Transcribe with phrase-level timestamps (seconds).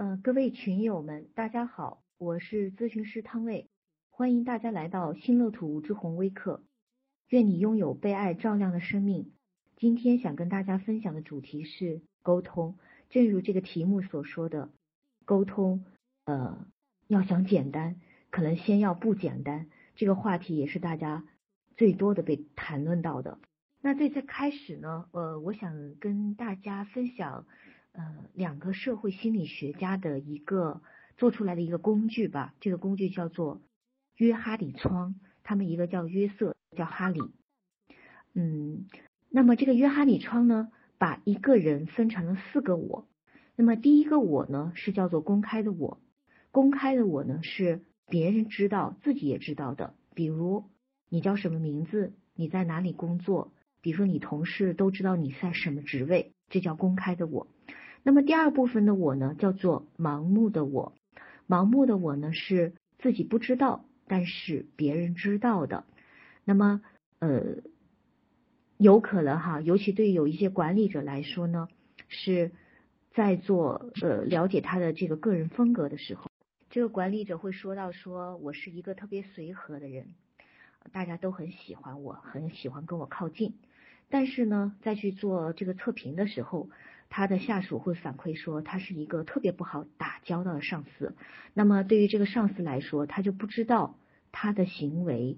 [0.00, 3.68] 呃，各位群友们，大家好，我是咨询师汤卫，
[4.08, 6.64] 欢迎大家来到新乐土之红微课。
[7.28, 9.30] 愿你拥有被爱照亮的生命。
[9.76, 12.78] 今天想跟大家分享的主题是沟通。
[13.10, 14.70] 正如这个题目所说的，
[15.26, 15.84] 沟通，
[16.24, 16.66] 呃，
[17.06, 17.96] 要想简单，
[18.30, 19.66] 可能先要不简单。
[19.96, 21.26] 这个话题也是大家
[21.76, 23.38] 最多的被谈论到的。
[23.82, 27.44] 那在这开始呢，呃，我想跟大家分享。
[27.92, 30.80] 呃，两个社会心理学家的一个
[31.16, 33.60] 做出来的一个工具吧，这个工具叫做
[34.16, 37.20] 约哈里窗，他们一个叫约瑟，叫哈里。
[38.32, 38.86] 嗯，
[39.28, 43.08] 那么这个约哈里窗呢，把一个人分成了四个我。
[43.56, 46.00] 那么第一个我呢，是叫做公开的我，
[46.52, 50.64] 公开的我呢是别人知道，自己也知道的，比如
[51.08, 57.48] 你叫什么名字，你在哪里工作，比如说你同事都知道你在什么职位，这叫公开的我。
[58.02, 60.94] 那么第二部分的我呢，叫做盲目的我。
[61.48, 65.84] 盲目的我呢，是自己不知道，但是别人知道的。
[66.44, 66.80] 那么，
[67.18, 67.56] 呃，
[68.78, 71.68] 有可能哈，尤其对有一些管理者来说呢，
[72.08, 72.52] 是
[73.12, 76.30] 在做呃了解他的这个个人风格的时候，
[76.70, 80.14] 这个管理者会说到说，我是一个特别随和的人，
[80.92, 83.54] 大家都很喜欢我，很喜欢跟我靠近。
[84.08, 86.70] 但是呢，在去做这个测评的时候，
[87.10, 91.14] 他的下属会反馈说，他是一个特别不好打交道的上司。
[91.52, 93.98] 那么对于这个上司来说，他就不知道
[94.30, 95.36] 他的行为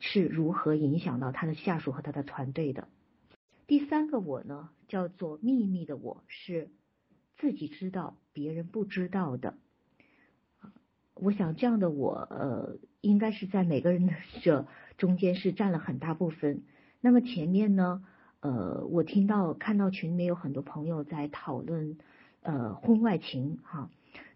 [0.00, 2.88] 是如何影响到他的下属和他的团队的。
[3.66, 6.68] 第三个我呢，叫做秘密的我，是
[7.38, 9.54] 自己知道别人不知道的。
[11.14, 14.66] 我想这样的我，呃，应该是在每个人的 这
[14.98, 16.64] 中间是占了很大部分。
[17.00, 18.04] 那么前面呢？
[18.44, 21.96] 呃，我听到看到群里面有很多朋友在讨论
[22.42, 23.88] 呃婚外情哈，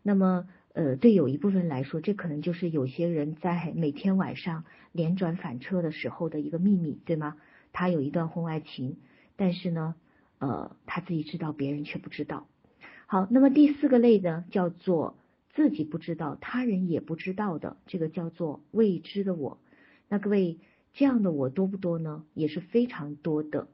[0.02, 7.36] 那么呃对有一部分来说，这可能就是有些人在每天晚上连转反车的时候的一个秘密，对吗？
[7.70, 8.96] 他有一段婚外情，
[9.36, 9.94] 但是呢，
[10.38, 12.46] 呃他自己知道，别人却不知道。
[13.04, 15.18] 好，那么第四个类呢，叫做
[15.52, 19.58] 自己不知道，他人也不知道的，这个叫做未知的我。
[20.08, 20.60] 那各位
[20.94, 22.24] 这样的我多不多呢？
[22.32, 23.68] 也是非常多的。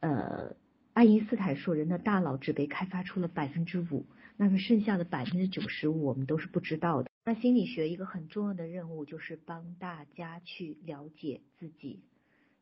[0.00, 0.56] 呃，
[0.94, 4.06] 爱因斯坦说，人的大脑只被开发出了百分之五，
[4.36, 7.10] 那么剩下的百分之九十五我们都是不知道的。
[7.26, 12.00] 那心理学一个很重要的任务就是帮大家去了解自己，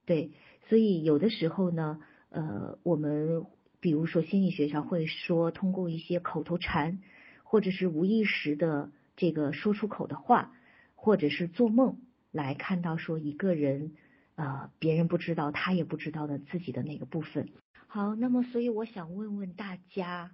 [0.04, 0.32] 对，
[0.68, 2.00] 所以有的时候呢，
[2.30, 3.46] 呃，我们
[3.80, 6.98] 比如说心理学上会说，通过一些口头禅，
[7.44, 10.52] 或者是无意识的这个说出口的话，
[10.96, 11.98] 或者是做梦
[12.32, 13.92] 来看到说一个人。
[14.38, 17.48] 呃，别人不知道，他也不知道的自己的那个部分。
[17.88, 20.30] 好，那么所以我想问问大家，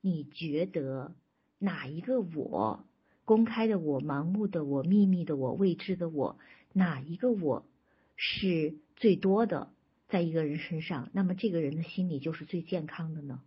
[0.00, 1.14] 你觉得
[1.58, 2.86] 哪一个我，
[3.26, 6.38] 公开的我、盲目的我、秘密的我、未知的我，
[6.72, 7.66] 哪一个我
[8.16, 9.68] 是最多的
[10.08, 11.10] 在一个人身上？
[11.12, 13.42] 那么这个人的心理就是最健康的呢？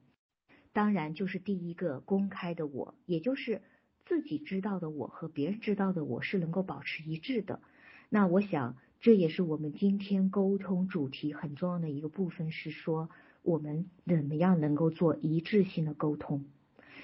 [0.74, 3.64] 当然就是第一个公开的我，也就是
[4.06, 7.62] 自己知道的我和别人知道的我是能够保持一致的。
[8.10, 8.78] 那我想。
[9.00, 13.10] 这也是我们今天沟通主题很重要的一个部分，是说
[13.42, 16.46] 我们怎么样能够做一致性的沟通。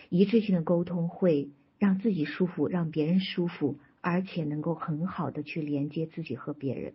[0.10, 1.50] 一致性的沟通会
[1.80, 6.94] 让自己舒服，让别人舒服，而且能够很好的去连接自己和别人。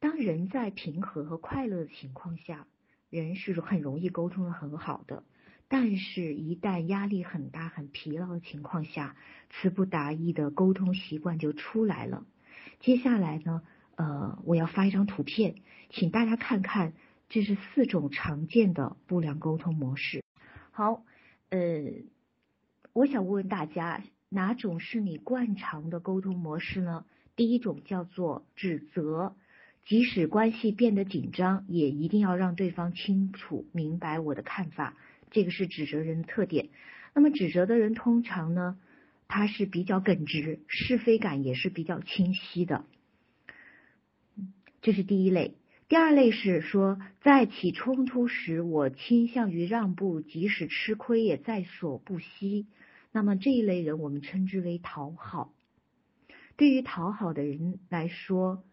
[0.00, 2.66] 当人在平和和快乐的情况下，
[3.10, 5.22] 人是很容易沟通的很好的。
[5.68, 9.16] 但是，一旦压力很大、很疲劳的情况下，
[9.50, 12.24] 词不达意的沟通习惯就出来了。
[12.80, 13.62] 接下来呢，
[13.96, 15.56] 呃，我要发一张图片，
[15.90, 16.92] 请大家看看，
[17.28, 20.22] 这是四种常见的不良沟通模式。
[20.70, 21.02] 好，
[21.50, 21.58] 呃，
[22.92, 27.04] 我想问问大家，哪种是你惯常的沟通模式呢？
[27.34, 29.34] 第一种叫做指责，
[29.84, 34.96] 即使关系变得紧张，也一定要让对方清楚明白我的看法，
[35.30, 36.68] 这个是指责人的特点。
[37.12, 38.78] 那么指责的人通常呢？
[39.28, 42.86] 他是比较耿直，是非感也是比较清晰的，
[44.80, 45.54] 这是第一类。
[45.86, 52.66] 第二类是说，在起冲突时，我倾向于让步，即使吃亏也在所不惜。
[53.12, 55.52] 那么这一类人，我们称之为讨好。
[56.56, 58.64] 对于讨好的人来说，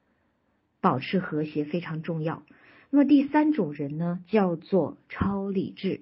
[0.82, 2.44] 保持和谐非常重要。
[2.90, 6.02] 那么第三种人呢，叫做超理智。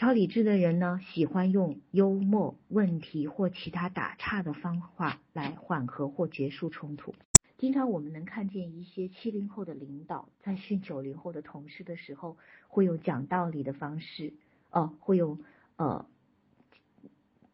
[0.00, 7.14] 超理智的人呢，喜欢用幽默、问题或其他打岔的方法来缓和或结束冲突。
[7.58, 12.38] 经常我们能看见一些七零后的领导在训九零后的同事的时候，
[12.68, 14.32] 会有讲道理的方式，
[14.70, 15.36] 哦，会有
[15.76, 16.06] 呃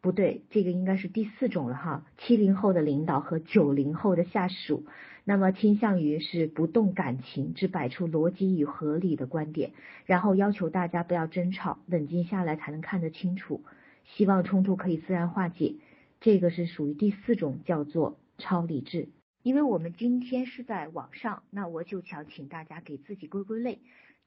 [0.01, 2.05] 不对，这个应该是第四种了哈。
[2.17, 4.85] 七零后的领导和九零后的下属，
[5.25, 9.71] 那么倾向于是不动感情，只摆出逻辑与合理的观点，
[10.05, 13.63] 然后要求大家不要争吵，冷静下来才能看得清楚，
[14.05, 15.75] 希望冲突可以自然化解。
[16.21, 19.09] 这个是属于第四种，叫做超理智。
[19.43, 23.79] 因为我们今天是在网上，那我就想请大家给自己归归类，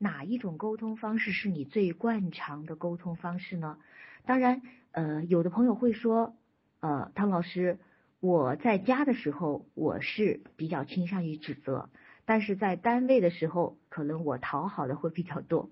[0.02, 3.79] 哪一种沟通方式是你最惯常的沟通方式呢？
[4.25, 4.62] 当然，
[4.93, 6.35] 呃，有的朋友会说，
[6.81, 7.79] 呃，汤老师，
[8.19, 11.91] 我在家的时候我是比较倾向于指责，
[12.25, 15.70] 但是在单位的时候，可能我讨好的会比较多。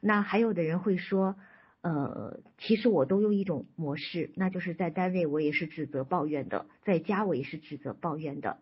[0.00, 1.36] 那还有的人会说。
[1.80, 8.58] 呃，其实我都用一种模式，那就是在单位我也是指责抱怨的，在家我也是指责抱怨的。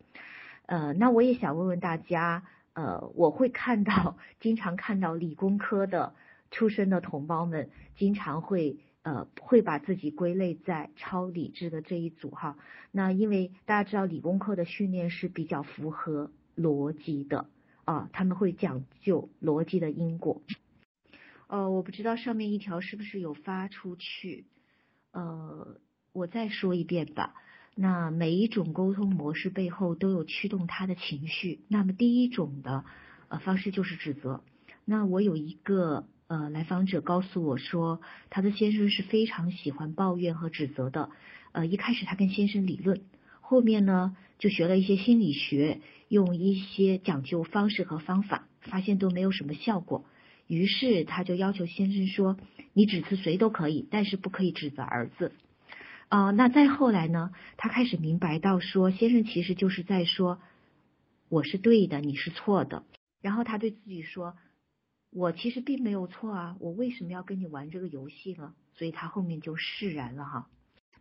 [0.66, 2.44] 呃，那我也想问问大家，
[2.76, 6.14] 呃，我会看到，经常看到理工科的
[6.50, 12.58] 出身的同胞们，经常会呃会把自己归类在超理智的这一组哈。
[12.92, 17.46] 那因为大家知道理工科的训练是比较符合逻辑的
[17.86, 20.42] 啊，他们会讲究逻辑的因果。
[21.46, 24.44] 呃，我不知道上面一条是不是有发出去，
[25.12, 25.80] 呃，
[26.12, 27.34] 我再说一遍吧。
[27.78, 31.60] 那每一种沟通模式背后都有驱动他的情绪。
[31.68, 32.86] 那么第一种的
[33.28, 34.42] 呃方式就是指责。
[34.86, 38.00] 那我有一个呃来访者告诉我说，
[38.30, 41.10] 他的先生是非常喜欢抱怨和指责的。
[41.52, 43.02] 呃，一开始他跟先生理论，
[43.42, 50.06] 后面呢就学了一些心理学，用一些讲究方式和方法，发现都没有什么效果。
[50.46, 52.38] 于是他就要求先生说
[52.72, 55.32] ：“你指责谁都可以，但是不可以指责儿子。”
[56.08, 57.32] 啊，那再后来呢？
[57.56, 60.40] 他开始明白到说，先生其实就是在说
[61.28, 62.84] ：“我是对的，你是错的。”
[63.20, 64.36] 然后他对自己说
[65.10, 70.48] ：“我其实并没有错啊，我为什么要跟你玩这个游戏呢？”所以他后面就释然了哈。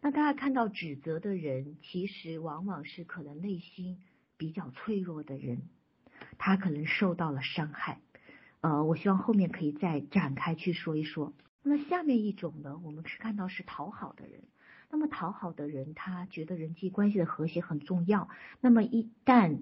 [0.02, 4.00] 那大家看到指责的人，其实往往是可能内心
[4.38, 5.62] 比较脆弱的人，
[6.40, 8.00] 他可能受到了伤害。
[8.62, 11.32] 呃，我希望后面可以再展开去说一说。
[11.62, 14.42] 那么下面一种呢，我们是看到是讨好的人。
[14.96, 18.30] 那么讨好的人，他觉得人际关系的和谐很重要。
[18.62, 19.58] 那么一旦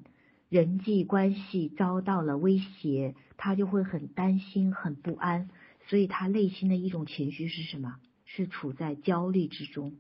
[0.47, 5.50] 人际关系遭到了威胁，他就会很担心、很不安。
[5.88, 7.95] 所以他内心的一种情绪是什么？
[8.25, 9.95] 是处在焦虑之中。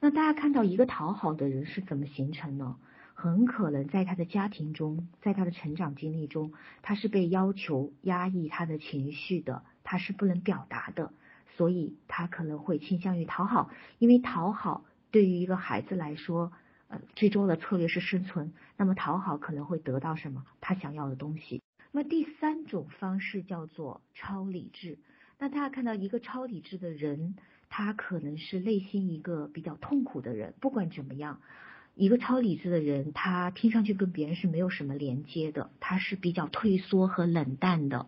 [0.00, 2.78] 那大家看到一个讨好的人是怎么形成呢？
[3.12, 11.12] 很可能在他的家庭中，在他的成长经历中，他是被要求压抑他的情绪的，他是不能表达的，
[11.56, 16.52] 所以他可能会倾向于讨好，因为讨好对于一个孩子来说，
[16.88, 18.52] 呃，最重要的策略是生存。
[18.76, 20.44] 那么讨好可能会得到什么？
[20.60, 21.62] 他想要的东西。
[21.90, 24.98] 那么第三种方式叫做超理智。
[25.38, 27.36] 那大家看到一个超理智的人，
[27.68, 31.40] 他可能是内心一个比较痛苦的人，不管怎么样。
[31.94, 38.06] 一个超理智的人，他听上去跟别人是没有什么连接的，他是比较退缩和冷淡的。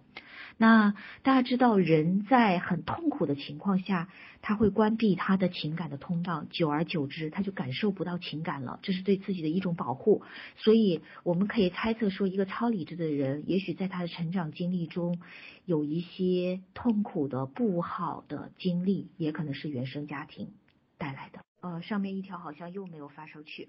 [0.57, 4.09] 那大家知道，人在很痛苦的情况下，
[4.41, 10.23] 他会关闭他的情感的通道，久而久之，他就感受不到情感了，这是对自己的一种保护。
[10.57, 15.19] 所以我们可以猜测说，一个超理智的人，也许在他的成长经历中
[15.65, 20.53] 有一些痛苦的、不好的经历，也可能是原生家庭
[20.99, 21.41] 带来的。
[21.63, 23.69] 呃，上面一条好像又没有发出去。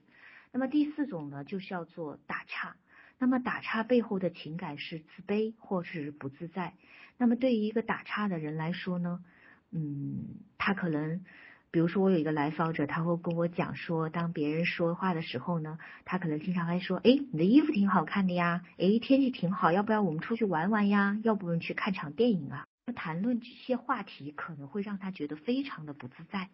[0.51, 2.75] 那么第四种呢，就是要做打岔。
[3.17, 6.74] 那么打岔背后的情感是自卑或是不自在。
[7.17, 9.24] 那么对于一个打岔的人来说呢，
[9.72, 11.24] 嗯，他可能，
[11.72, 21.17] 比如说我有一个来访者，他会跟我讲说，当别人说话的时候呢，他可能经常还说，哎，你的衣服挺好看的呀，哎，天气挺好，要不要我们出去玩玩呀？
[21.24, 22.67] 要不我们去看场电影啊？
[22.95, 26.50] 谈论这些话题可能会让他觉得非常的不自在。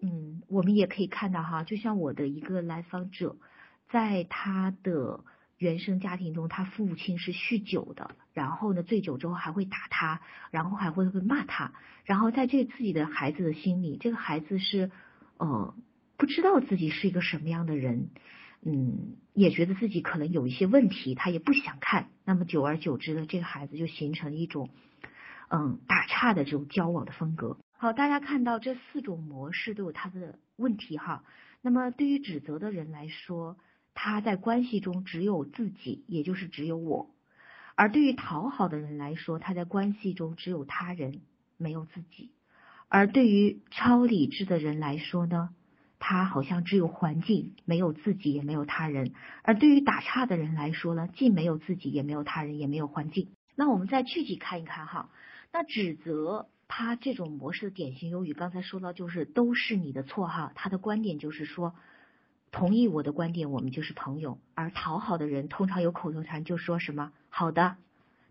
[0.00, 3.36] 嗯，我们也可以看到哈，就像我的一个来访者，
[3.88, 5.20] 在他的
[5.60, 11.74] 原生家庭中，他父亲是酗酒的，然后呢，醉酒之后还会打他，然后还会会骂他，
[12.06, 14.90] 然后在这自己的孩子的心里，这个孩子是
[15.36, 15.74] 呃
[16.16, 18.08] 不知道自己是一个什么样的人，
[18.64, 24.70] 嗯，也觉得自己可能有一些问题，他也不想看，那么久而久之的，这个孩子就形成一种
[25.50, 27.58] 嗯打岔的这种交往的风格。
[27.76, 31.22] 好，大家看到这四种模式都有它的问题哈。
[31.60, 33.58] 那么对于指责的人来说，
[34.02, 37.10] 他在关系中只有自己，也就是只有我；
[37.74, 41.20] 而对于讨好的人来说，他在关系中只有他人，
[41.58, 42.30] 没有自己；
[42.88, 45.50] 而对于超理智的人来说呢，
[45.98, 53.28] 他好像只有环境，没有自己，也没有他人；而对于打岔的人来说呢，既没有自己，也没有他人，也没有环境。
[53.54, 55.10] 那我们再具体看一看哈，
[55.52, 56.48] 那指责。
[56.72, 60.52] 他这种模式的典型用语，刚才说到就是都是你的错哈。
[60.54, 61.74] 他的观点就是说，
[62.52, 64.38] 同意我的观点，我们就是朋友。
[64.54, 67.76] 而讨好的人通常有口头禅，就说什么好的，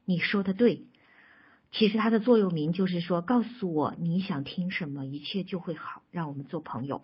[0.05, 0.85] 你说的对。
[1.71, 7.03] 其实它的座右铭就是说，告诉我你想听什么，一切就会好，让我们做朋友。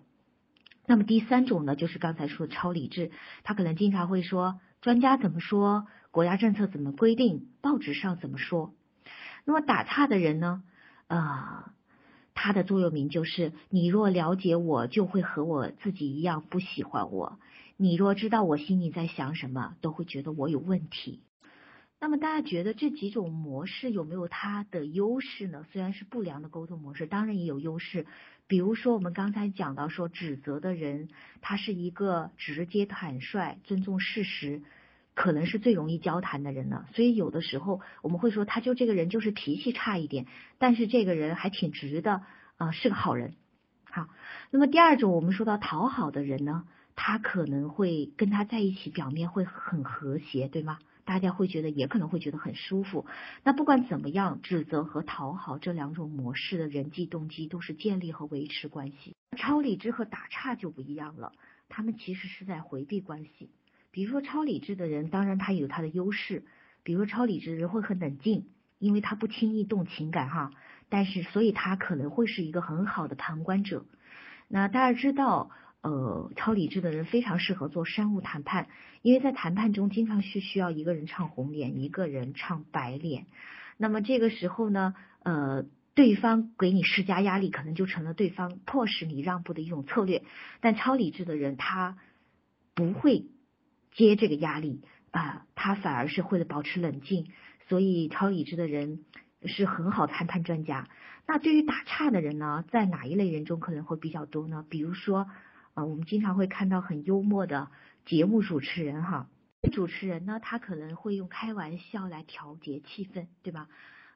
[0.87, 3.11] 那么第三种呢，就是刚才说的超理智，
[3.43, 8.73] 他可能经常会说专家怎么说，国家政策怎么规定，报纸上怎么说。
[9.45, 10.63] 那么打岔的人呢，
[11.07, 11.71] 呃，
[12.35, 17.39] 他的座右铭就是你若了解我，就会和我自己一样不喜欢我；
[17.77, 21.21] 你若知道我心里在想什么，都会觉得我有问题。
[21.97, 25.65] 那么大家觉得这几种模式有没有它的优势呢？
[25.71, 28.05] 虽然是不良的沟通模式，当然也有优势。
[28.47, 31.07] 比如说我们刚才讲到说，指责的人
[31.41, 34.61] 他是一个直接坦率、尊重事实，
[35.15, 36.85] 可能是最容易交谈的人呢。
[36.93, 40.27] 所以有的时候我们会说，他就这个人就是脾气差一点，
[40.59, 42.21] 但是这个人还挺直的
[42.57, 43.33] 啊，是个好人。
[43.85, 44.09] 好，
[44.51, 50.77] 那么第二种我们说到讨好的人呢，他可能会跟他在一起，表面会很和谐，对吗？
[51.05, 53.05] 大家会觉得，也可能会觉得很舒服。
[53.43, 59.15] 那不管怎么样，指责和讨好这两种模式的人际动机都是建立和维持关系。
[59.37, 61.31] 超理智和打岔就不一样了，
[61.69, 63.51] 他们其实是在回避关系。
[63.95, 66.43] 比如说超理智的人，当然他有他的优势，
[66.83, 68.47] 比如说超理智的人会很冷静，
[68.77, 70.51] 因为他不轻易动情感哈。
[70.89, 73.85] 但是所以他可能会是一个很好的旁观者。
[74.49, 75.49] 那大家知道。
[75.81, 78.69] 呃，超理智的人非常适合做商务谈判，
[79.03, 83.27] 因为在谈判中经常是需要一个人唱红脸，一个人唱白脸。
[83.77, 90.23] 那么这个时候呢，呃，对方给你施加压力，可能就成了对方迫使你让步的一种策略。
[90.59, 91.99] 但超理智的人他
[92.73, 93.27] 不会
[93.95, 97.27] 接这个压力啊，他反而是会保持冷静。
[97.67, 99.05] 所以超理智的人
[99.45, 100.87] 是很好的谈判专家。
[101.25, 104.63] 那对于打岔的人呢，在哪一类人中可能会比较多呢？
[104.69, 105.27] 比如说。
[105.75, 107.69] 啊，我们经常会看到很幽默的
[108.05, 109.27] 节目主持人哈，
[109.73, 113.67] 主持人呢，他可能会用开玩笑来调节气氛，对吧？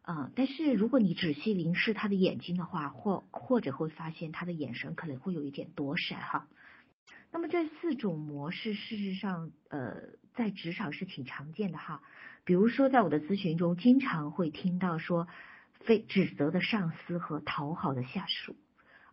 [0.03, 6.47] 啊，但是如果你仔细凝视他的眼睛的话，或或者会发现他的眼神可能会有一点躲闪哈。
[7.31, 9.95] 那么这四种模式，事实上，呃，
[10.33, 12.01] 在职场是挺常见的哈。
[12.43, 15.27] 比如说，在我的咨询中，经常会听到说，
[15.81, 18.55] 非指责的上司和讨好的下属。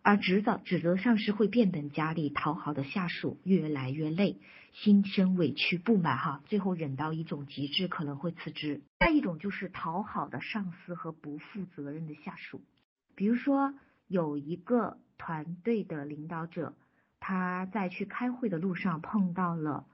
[0.01, 4.39] 而指责指责上司会变本加厉，讨好的下属越来越累，
[4.71, 8.81] 心生委屈不满哈，最后忍到一种极致，可能会辞职。
[8.99, 12.61] 再一种就是讨好的上司和不负责任的下属，
[13.15, 13.73] 比如说
[14.07, 16.73] 有一个团队的领导者，
[17.19, 19.85] 他在去开会的路上碰到了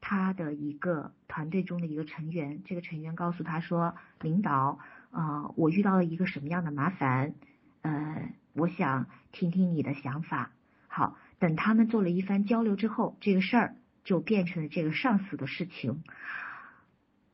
[0.00, 4.78] 他的一个团队中的一个成员，这个成员告诉他说：“领导，
[5.10, 7.34] 呃，我遇到了一个什么样的麻烦？”
[7.82, 8.32] 呃。
[8.52, 10.50] 我想听听你的想法。
[10.88, 16.02] 好，等他们做了一番交流之后，这个事儿就变成了这个上司的事情，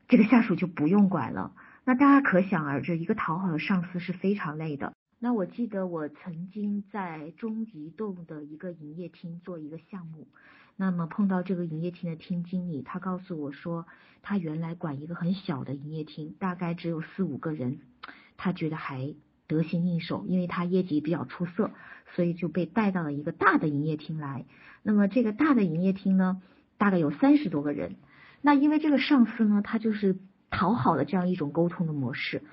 [0.09, 1.55] 这个下属就不用管了。
[1.85, 4.93] 那大家可想而知，一个讨好的上司是非常累的。
[5.27, 10.29] 那我记得我曾经在中移动的一个营业厅做一个项目，
[10.77, 13.87] 那么碰到这个营业厅的厅经理，他告诉我说，
[14.23, 17.81] 他原来管一个很小的营业厅，大概只有四五个人，
[18.37, 19.17] 他觉得还。
[19.49, 21.73] 得心应手，因为他业绩比较出色，
[22.15, 24.45] 所以就被带到了一个大的营业厅来。
[24.85, 26.41] 那么这个大的营业厅呢，
[26.79, 27.97] 大概有三十多个人。
[28.43, 30.19] 那因为这个上司呢，他就是
[30.51, 32.45] 讨好的这样一种沟通的模式，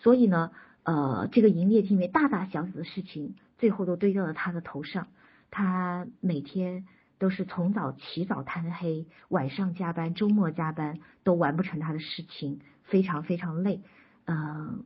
[0.00, 0.50] 所以呢，
[0.84, 5.08] 呃，这个营业厅里面大大小小的事情，最后都堆到了他的头上。
[5.50, 6.86] 他每天
[7.18, 13.82] 都是从早起早贪黑，晚上加班，周末加班，都完不成他的事情，非常非常累。
[14.26, 14.84] 嗯。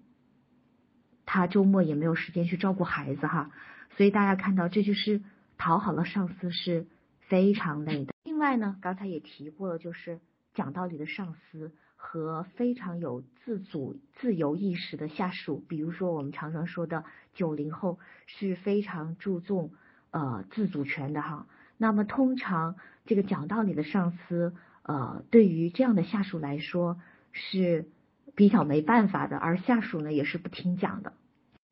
[1.29, 3.51] 他周末也没有时间去照顾孩子哈，
[3.97, 5.23] 所以大家看到这就是
[5.59, 6.87] 讨好了上司是
[7.19, 8.13] 非常累的。
[8.23, 10.21] 另外呢，刚才也提过了，就是
[10.55, 19.73] 讲道理的上司和非常有自主自由意识的下属，比如说我们常常说的九零后是非常注重
[20.13, 21.47] 呃自主权的哈。
[21.77, 27.01] 那么通常这个讲道理的上司呃对于这样的下属来说
[27.33, 27.89] 是。
[28.35, 31.15] 比较没办法的，而下属呢也是不听讲的。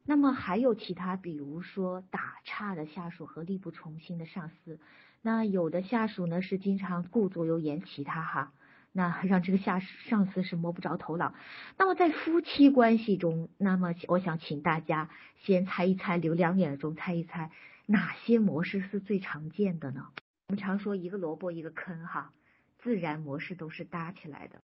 [0.07, 4.79] 那么还有其他，比如说打岔的下属和力不从心的上司。
[5.21, 8.53] 那有的下属呢是经常顾左右言其他哈，
[8.97, 11.35] 那让这个下上司是摸不着头脑。
[11.77, 15.11] 那么在夫妻关系中，那么我想请大家
[15.43, 17.51] 先猜一猜，留两眼中猜一猜
[17.87, 20.07] 哪些模式是最常见的呢？
[20.49, 22.33] 我们常说一个萝卜一个坑哈，
[22.79, 24.61] 自然模式都是搭起来的。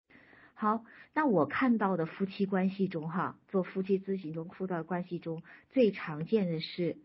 [0.54, 6.96] 好，那我看到的夫妻关系中，哈，做夫妻咨询中，夫妻关系中最常见的是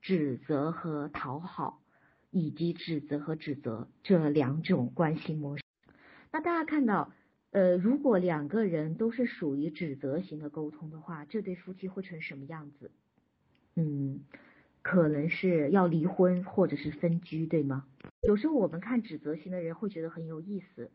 [0.00, 1.80] 指责和讨好，
[2.30, 5.64] 以及指责和指责这两种关系模式。
[6.40, 7.12] 大家看到，
[7.50, 12.90] 呃，如果两个人都是属于指责型的沟通的话，这对夫妻会成什么样子？
[13.74, 14.20] 嗯，
[14.82, 17.86] 可能是要离婚或者是分居，对吗？
[18.22, 20.90] 有时候我们看指责型的人会觉得很有意思。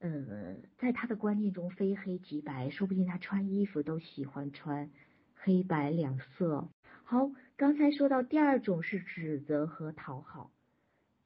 [0.00, 4.90] 呃，在他的观念中，非黑即白，说不定他穿衣服都喜欢穿
[5.34, 6.68] 黑白两色。
[7.02, 10.50] 好，刚才说到第二种是指责和讨好，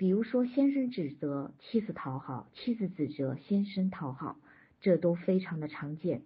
[0.02, 4.36] 比如说先生指责妻子讨好，妻子指责先生讨好，
[4.80, 6.22] 这都非常的常见。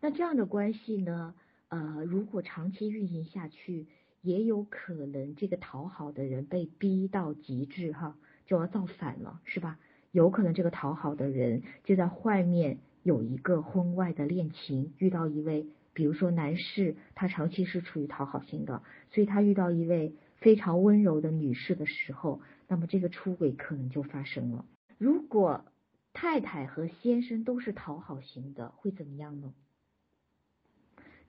[0.00, 1.34] 那这样的关系呢，
[1.68, 3.86] 呃，如果长期运行下去，
[4.22, 9.78] 也有可能这个讨好的人被逼到极致，哈，就要造反了，是吧？
[10.10, 22.40] 有可能这个讨好的人就在外面有一个婚外的恋情，遇到一位，比如说男士，他长期是处于讨好型的，所以他遇到一位非常温柔的女士的时候，
[22.74, 24.64] 那么这个出轨可能就发生了。
[24.98, 25.64] 如果
[26.12, 29.54] 太太和先生都是讨好型的，会怎么样呢？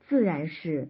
[0.10, 0.90] 自然是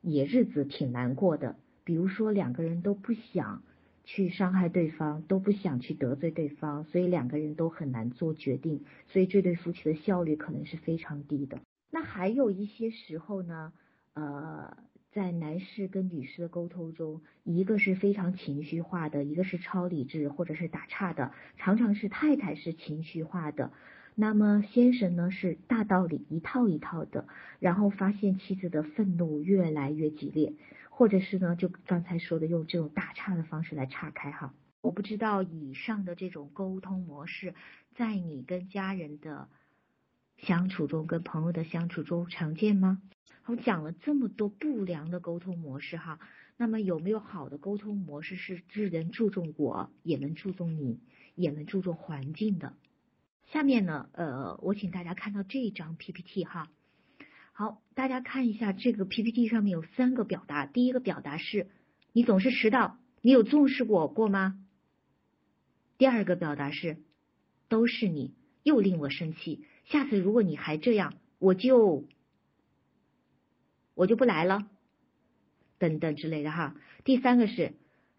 [0.00, 1.56] 也日子挺难过的。
[1.84, 3.62] 比如说两个人都不想。
[4.04, 11.60] 去伤害对方都不想去得罪对方，所以两个人都很难做决定，所以这对夫妻的效率可能是非常低的。
[11.88, 13.72] 那还有一些时候呢，
[14.14, 14.76] 呃，
[15.12, 23.70] 在男士跟女士的沟通中，一个是非常情绪化的，一个是超理智或者是打岔的，常常是太太是情绪化的。
[24.14, 27.26] 那么先生呢是大道理一套一套的，
[27.60, 30.54] 然后发现妻子的愤怒越来越激烈，
[30.88, 34.54] 或者是呢就刚才说的用这种打岔的方式来岔开哈。
[34.80, 37.54] 我不知道以上的这种沟通模式，
[37.94, 39.48] 在你跟家人的
[40.38, 43.00] 相处中、跟朋友的相处中常见吗？
[43.46, 46.20] 我讲了这么多不良的沟通模式哈，
[46.56, 51.00] 那么有没有好的沟通模式是只能注重我，也能注重你，
[51.34, 52.74] 也能注重环境的？
[53.52, 56.68] 下面呢，呃，我请大家看到这一张 PPT 哈。
[57.52, 60.66] 好，大家看一下这个 PPT 上面有三个表达。
[60.66, 61.68] 第一个表达是，
[62.12, 64.58] 你总是迟到，你有重视过过吗？
[65.98, 67.02] 第二个表达是，
[67.68, 69.64] 都是你，又令我生气。
[69.92, 72.08] 下次如果你还这样，我就
[73.94, 74.66] 我就不来了，
[75.78, 76.74] 等等之类的哈。
[77.04, 77.74] 第三个是。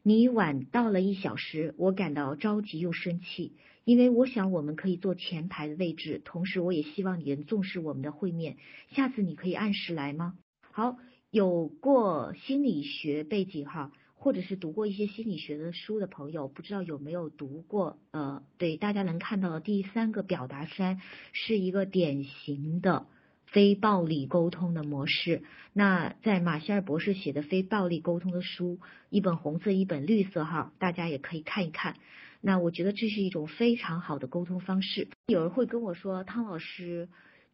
[0.06, 3.54] 你晚到了一小时，我感到着急又生气，
[3.86, 8.58] 因为我想我们可以坐前排的位置，同时我也希望你能重视我们的会面。
[8.92, 10.38] 下次你可以按时来吗？
[10.72, 10.98] 好，
[11.32, 17.98] 有过心理学背景哈，或者是读过一些心理学的书的朋友，不知道有没有读过？
[18.12, 21.02] 呃，对，大家能看到的第三个表达山
[21.34, 23.06] 是一个典型的。
[23.46, 25.44] 非暴力沟通的模式。
[25.74, 28.80] 那在马歇尔博士写的非暴力沟通的书，
[29.12, 31.98] 一本红色，一本绿色，哈，大家也可以看一看。
[32.42, 35.08] 那我觉得这是一种非常好的沟通方式。
[35.28, 37.10] 有人会跟我说，汤老师，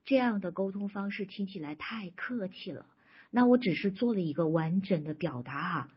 [0.06, 2.86] 这样的沟通方式听起来太客气了。
[3.30, 5.90] 那我只是做了一个完整的表达哈。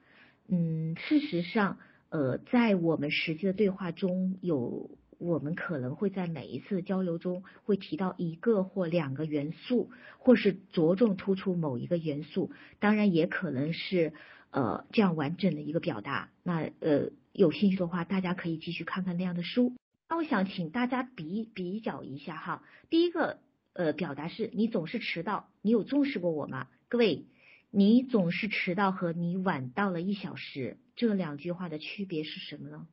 [0.48, 1.78] 嗯，事实上，
[2.10, 4.90] 呃，在我们实际的对话中有。
[5.18, 12.50] 我们可能会在每一次交流中会提到一个或两个元素，或是着重突出某一个元素，
[12.80, 14.14] 当然也可能是
[14.50, 16.30] 呃这样完整的一个表达。
[16.42, 19.72] 那呃有兴趣的话，大家可以继续看看那样的书。
[20.08, 23.38] 那我想请大家比比较一下哈，第一个
[23.74, 26.66] 呃表达是你总是迟到，你有重视过我吗？
[26.88, 27.26] 各位，
[27.74, 32.86] 你总是迟到和你晚到了一小时这两句话的区别是什么呢？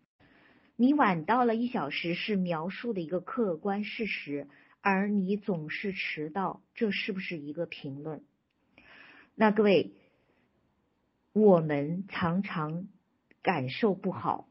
[0.78, 4.48] 你晚到了一小时是描述的一个客观事实，
[4.80, 8.24] 而你总是迟到，这是不是一个评论？
[9.36, 9.92] 那各位，
[11.34, 12.88] 我们常常
[13.42, 14.48] 感受不好，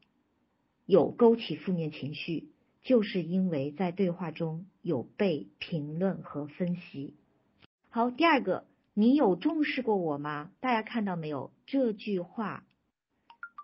[0.84, 2.50] 有勾起负面情绪，
[2.82, 7.14] 就是因为在对话中有被评论和分析。
[7.88, 8.66] 好，第二个，
[8.98, 10.50] 你有重视过我吗？
[10.58, 11.52] 大家看到没有？
[11.66, 12.64] 这句话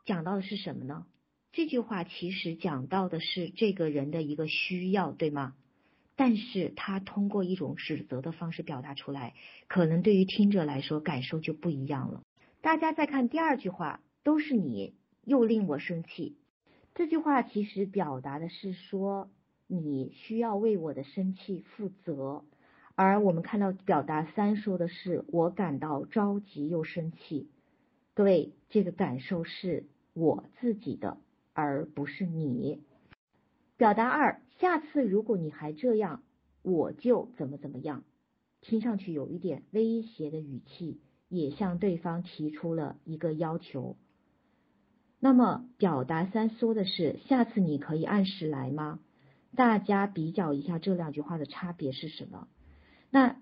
[0.07, 1.07] 讲到的是什么呢？
[1.51, 5.57] 这句话其实讲到的是这个人的一个需要，对吗？
[6.15, 9.35] 但是他通过一种指责的方式表达出来，
[9.67, 12.23] 可能对于听者来说感受就不一样了。
[12.61, 14.95] 大家再看第二句话，都是你
[15.25, 16.37] 又令我生气。
[16.95, 19.29] 这句话其实表达的是说
[19.67, 22.45] 你需要为我的生气负责，
[22.95, 27.49] 而我们看到表达三说的是我感到着急又生气。
[28.15, 31.19] 各位，这个感受是我自己的。
[31.57, 32.83] 而不是你。
[33.77, 36.21] 表达二，下次如果你还这样，
[36.63, 38.03] 我就怎么怎么样，
[38.61, 43.97] 听上去有一点威胁的语气，也向对方提出了一个要求。
[45.21, 48.99] 那么表达三说的是下次你可以按时来吗？
[49.55, 52.49] 大家比较一下这两句话的差别是什么？
[53.15, 53.37] 那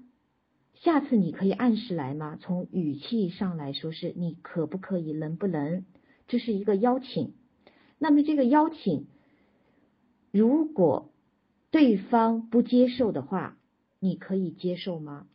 [0.74, 2.36] 下次你可以按时来吗？
[2.38, 5.86] 从语气上来说是你可不可以，能不能？
[6.28, 7.32] 这是一个邀请。
[7.98, 9.06] 那么这个邀请，
[10.30, 11.10] 如果
[11.70, 13.56] 对方不接受的话，
[13.98, 15.26] 你可以接受吗？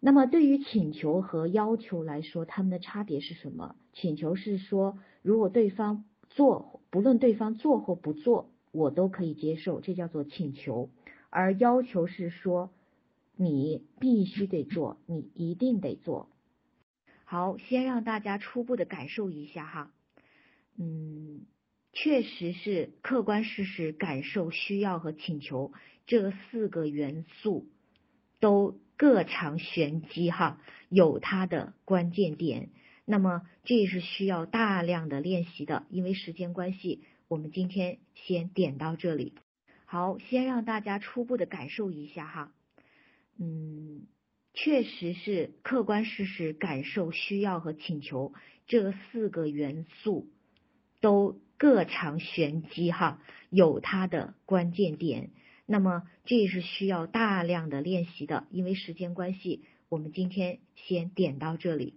[0.00, 3.76] 那么对于请求和要求来说，他们的差别是什么？
[3.92, 8.48] 请求是说，如果对方做，不论对方做或不做。
[8.70, 10.88] 我都可以接受，这叫做请求；
[11.28, 12.70] 而要求是说
[13.36, 16.28] 你必须得做，你一定得做。
[17.24, 19.92] 好，先让大家初步的感受一下哈，
[20.76, 21.46] 嗯，
[21.92, 25.72] 确实是客观事实、感受、需要和请求
[26.06, 27.68] 这四个元素
[28.38, 32.70] 都各藏玄机哈，有它的关键点。
[33.04, 37.02] 那么这也是需要大量的练习的，因为时间关系。
[37.28, 39.32] 我们今天先点到这里，
[39.86, 42.52] 好，先让大家初步的感受一下哈，
[43.42, 44.06] 嗯，
[44.54, 48.32] 确实是客观事实、感受、需要和请求
[48.68, 50.28] 这四个元素
[51.00, 55.30] 都各藏玄机哈，有它的关键点。
[55.66, 61.96] 那么这也是需要大量的练习的，因为时间关系，我们今天先点到这里。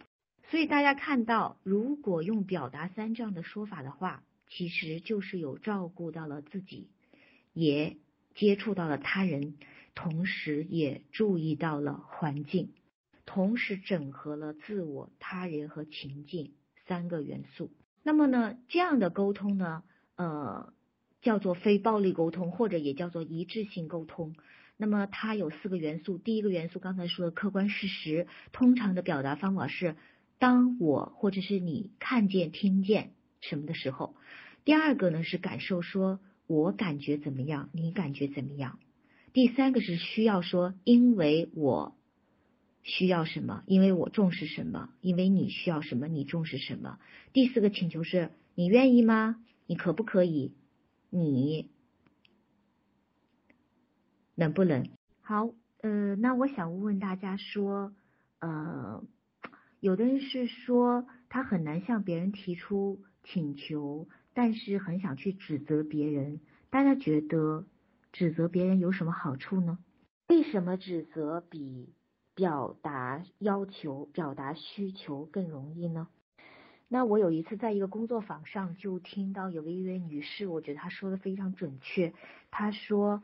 [0.49, 4.23] 所以大家看到，如果用表达三这样的说法的话。
[4.47, 6.87] 其实就是有照顾到了自己，
[7.51, 7.97] 也
[8.35, 9.55] 接触到了他人，
[9.95, 12.73] 同时也注意到了环境，
[13.25, 16.51] 同时整合了自我、他人和情境
[16.85, 17.71] 三个元素。
[18.03, 19.83] 那么呢，这样的沟通呢，
[20.15, 20.73] 呃，
[21.21, 24.35] 叫做非暴力沟通，或者也叫做一致性沟通。
[24.77, 29.95] 那么它有四个元素，第一个元素刚才说的客观事实，通常的表达方法是
[30.37, 33.13] 当我或者是你看见、听见。
[33.41, 34.15] 什么的时候？
[34.65, 38.77] 第二个呢是感受，说我感觉怎么样，你感觉怎么样？
[39.35, 41.93] 第三个是需要说，因为我
[42.83, 46.99] 需要什么，因为我重视什么，因为你需要什么，你重视什么？
[47.33, 49.43] 第四个请求是你愿意吗？
[49.67, 50.53] 你可不可以？
[51.09, 51.69] 你
[54.35, 54.87] 能不能？
[55.19, 55.49] 好，
[55.81, 57.93] 呃，那我想问问大家说，
[58.39, 59.03] 呃，
[59.81, 63.03] 有的人是说他很难向别人提出。
[63.25, 66.39] 请求，但是很想去指责别人。
[66.69, 67.65] 大家觉得
[68.15, 69.77] 指责别人有什么好处呢？
[70.29, 71.89] 为什么指责比
[72.33, 76.07] 表达要求、表达需求更容易呢？
[76.87, 82.13] 那我有一次在一个工作坊上就听到有位一位女士，我觉得她说的非常准确。
[82.51, 83.21] 她说：“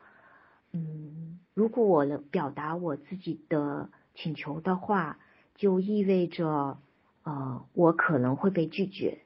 [0.72, 5.18] 嗯，如果我能表达我自己的请求的话，
[5.54, 6.76] 就意味着
[7.22, 9.22] 呃，我可能会被拒绝。”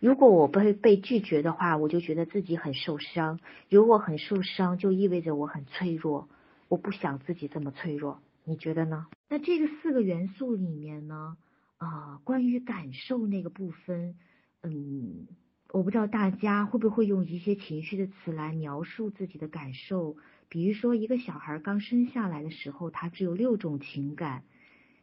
[0.00, 3.38] 如果我被被拒绝的话，我就觉得自己很受伤。
[3.68, 6.28] 如果很受伤，就意味着我很脆弱。
[6.68, 9.06] 我不想自己这么脆弱，你觉得呢？
[9.28, 11.36] 那这个四个元素里面呢，
[11.76, 14.14] 啊，关于感受那个部分，
[14.62, 15.26] 嗯，
[15.72, 20.16] 我不知道大家会不会用一些情绪的词来描述自己的感受。
[20.48, 24.44] 比如说，一个小孩刚生下来的时候，他只有六种情感：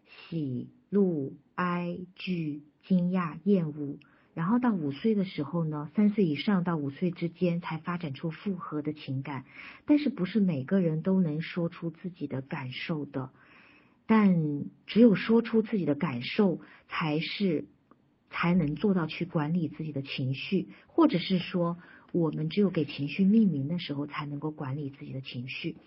[0.08, 4.00] 喜、怒、哀、惧、惊讶、厌恶。
[4.38, 9.46] 然后到五岁的时候呢，三岁以上到五岁之间才发展出复合的情感，
[9.88, 13.32] 但是不是每个人都能说出自己的感受的，
[14.06, 17.66] 但只有说出自己的感受，才是
[18.30, 21.80] 才能做到去管理自己的情绪，或者是说，
[22.12, 25.78] 我们只有给情绪命名的时候，才能够管理自己的情绪。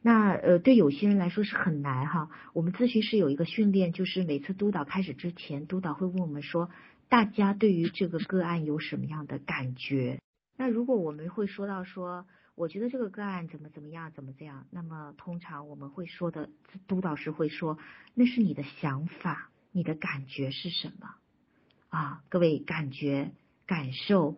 [0.00, 2.30] 那呃，对有些人来说是很难哈。
[2.54, 6.70] 我们咨询师有一个训练，就是每次督导开始之前，督导会问我们说。
[7.08, 10.20] 大家对于这个个案有什么样的感觉？
[10.56, 16.50] 那如果我们会说到说，我觉得这个个案怎么怎么样，怎么这样，那么通常我们会说的
[16.86, 17.78] 督导师会说，
[18.14, 21.14] 那是你的想法，你的感觉是什么？
[21.88, 23.32] 啊，各位感觉、
[23.66, 24.36] 感受、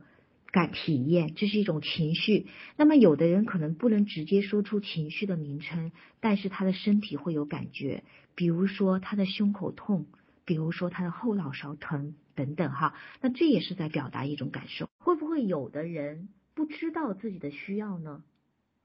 [0.51, 2.47] 感体验，这是一种情绪。
[2.77, 10.07] 那么有的人可能不能直接说出情绪的名称，但是他的身体会有感觉，比如说他的胸口痛。
[10.45, 14.89] 比如说他的后脑勺疼等等哈，那这也是在表达一种感受。
[14.99, 18.23] 会不会有的人不知道自己的需要呢？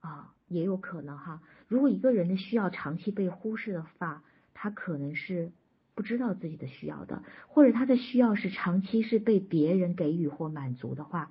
[0.00, 1.42] 啊，也有可能哈。
[1.68, 5.52] 如果一个人的需要长期被忽视的话，他可能是
[5.94, 11.30] 不知道自己的需要的，或者他的需要是长期是被别人给予或满足的话，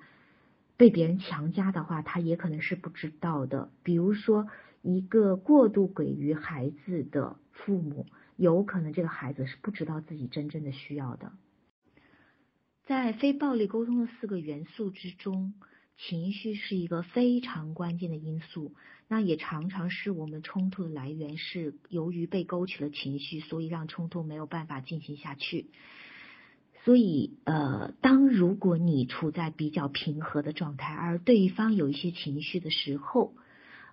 [0.76, 3.70] 被别人强加的话，他也可能是不知道的。
[3.82, 4.48] 比如说
[4.80, 8.06] 一个过度给予孩子的父母，
[8.36, 11.32] 有可能这个孩子是不知道自己真正的需要的。
[12.92, 15.54] 在非暴力沟通的四个元素之中，
[15.96, 18.74] 情绪是一个非常关键的因素，
[19.08, 25.70] 那也常常是我们冲突的来源，是由于被勾起了情绪，所以让冲突没有办法进行下去。
[26.84, 33.32] 所以，呃，当如果你处在比较平和的状态，而对方有一些情绪的时候，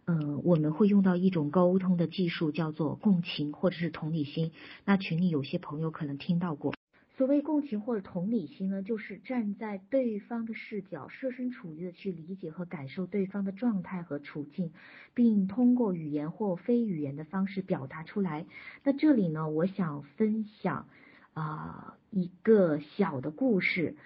[0.08, 4.52] 嗯，我们会用到一种沟通的技术，叫做共情或者是同理心。
[4.84, 6.74] 那群里有些朋友可能听到过。
[7.20, 14.72] 所谓共情或者同理心呢，就是站在对方的视角，设身处地的去理解和感受对方的状态和处境，
[15.14, 18.46] 并通过语言或非语言的方式表达出来。
[18.86, 20.88] 那这里呢，我想分享
[21.34, 23.98] 啊一个小的故事。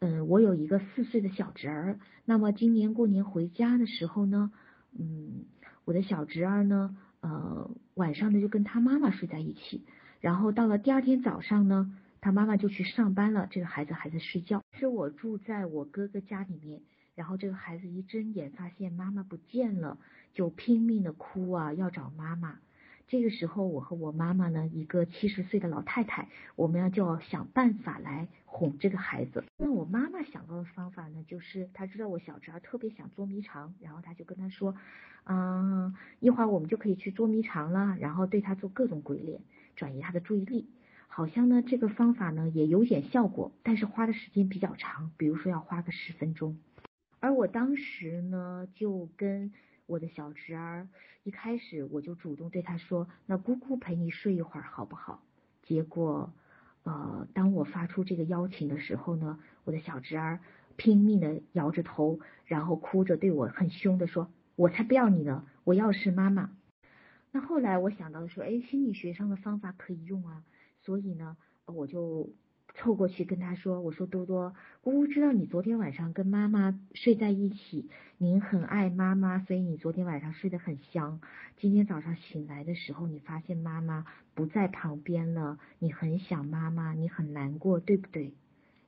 [0.00, 4.52] 嗯，我有一个四岁的小侄儿，那么今年过年回家的时候呢，
[4.92, 5.46] 嗯，
[5.86, 9.86] 我的小侄儿呢，呃，晚上呢就跟他妈妈睡在一起，
[10.20, 11.90] 然后到了第二天早上呢。
[12.20, 14.62] 他妈妈就去上班了，这个孩子还在睡觉。
[14.72, 16.80] 是我住在我哥哥家里面，
[17.14, 19.98] 然后这个孩子一睁眼发现妈妈不见了，
[20.34, 22.58] 就拼命的哭啊，要找妈妈。
[23.06, 29.44] 这个时候，我和我妈妈呢，一个七十岁的老太太，我们要就要想办法来哄这个孩子。
[29.56, 34.76] 那我妈妈想到的方法呢，就是她知道我小侄儿特别想捉迷藏，然后她就跟他说，
[35.24, 39.40] 嗯，一会儿我们就可以去捉迷藏了，然后对他做各种鬼脸，
[39.74, 40.68] 转移他的注意力。
[41.18, 46.56] 好像呢，这个方法呢也有点效果，但是花的时间比较长，比如说要花个十分钟。
[47.18, 49.52] 而我当时呢，就跟
[49.86, 50.86] 我的小侄儿，
[51.24, 55.20] 一开始我就主动对他说：“那姑姑陪你睡一会儿好不好？”
[55.66, 56.32] 结果，
[56.84, 60.38] 呃，当我发出这个邀请的时候呢，我的小侄儿
[60.76, 66.52] 拼命的摇着头，然后哭着对我很凶的说：“我才不要你呢，我要是妈妈。”
[67.32, 70.44] 那后来我想到说，哎，心理学上的方法可以用啊。
[70.88, 72.30] 所以呢，我就
[72.74, 81.20] 凑过去跟他说：“我说多多，姑姑知道你昨天晚上跟妈妈睡在一起，您很爱妈妈，所以你昨天晚上睡得很香。
[81.58, 88.32] 今天早上醒来的时候，你发现妈妈不在旁边了，你很想妈妈，你很难过，对不对？”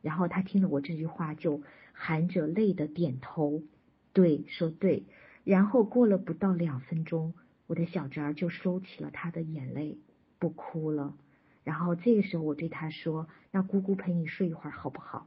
[0.00, 1.60] 然后他听了我这句话，就
[1.92, 3.62] 含着泪的点头，
[4.14, 5.04] 对，说对。
[5.44, 7.34] 然后过了不到两分钟，
[7.66, 9.98] 我的小侄儿就收起了他的眼泪，
[10.38, 11.14] 不哭了。
[11.64, 15.26] 然后这个时候，我对他说：“让姑姑陪你睡一会儿，好不好？”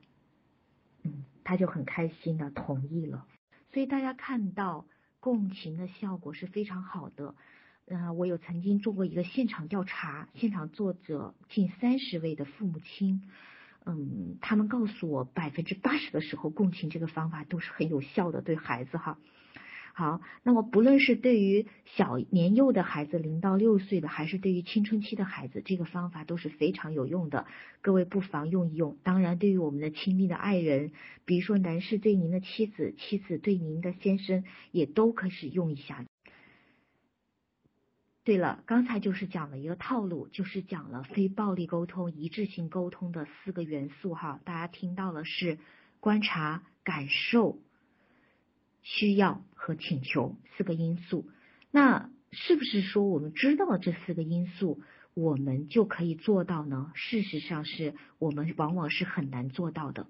[1.03, 3.25] 嗯，他就很开心的同意了。
[3.71, 4.85] 所以大家看到
[5.19, 7.35] 共情的效果是非常好的。
[7.85, 13.29] 嗯，我有曾经做过一个现场调查，现场作者近三十位的父母亲，
[13.85, 19.17] 嗯，他们告诉我，百分之八十的时候，共情这个方法都是很有效的，对孩子哈。
[19.95, 27.45] 好，那么不论是对于小年幼的孩子，零到六岁的，还是对于青春期的孩子，这个方法都是非常有用的。
[27.81, 28.97] 各位不妨用一用。
[29.03, 30.93] 当然，对于我们的亲密的爱人，
[31.25, 36.03] 比如说男士对您的妻子，妻子对您的先生，也都可以用一下。
[38.23, 44.39] 对了，刚才就是讲了一个套路，就是讲了非暴力沟通、一致性沟通的四个元素哈。
[44.43, 45.59] 大家听到了是
[45.99, 47.59] 观察、感受。
[48.83, 51.25] 需要和请求四个因素，
[51.71, 54.81] 那是不是说我们知道这四个因素，
[55.13, 56.91] 我们就可以做到呢？
[56.93, 60.07] 事实上是我们往往是很难做到的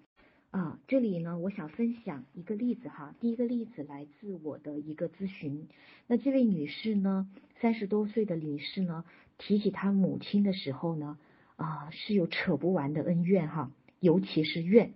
[0.50, 0.80] 啊。
[0.88, 3.14] 这里呢，我想分享一个例子哈。
[3.20, 5.68] 第一个例子来自我的一个咨询，
[6.08, 7.28] 那这位女士呢，
[7.62, 9.06] 三十多岁的女士呢，
[9.38, 11.18] 提起她母亲的时候呢，
[11.58, 14.94] 啊，是有扯不完的恩怨哈，尤其是怨。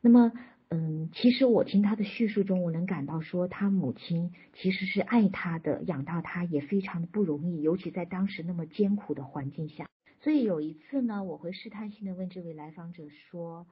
[0.00, 0.32] 那么。
[0.74, 9.86] 嗯，其实我听他的叙述中，我能感到说他母亲其实是爱他的，养到他也非常的不容易，尤其在当时那么艰苦的环境下。
[10.22, 13.66] 所以有一次呢，我会试探性的问这位来访者说：“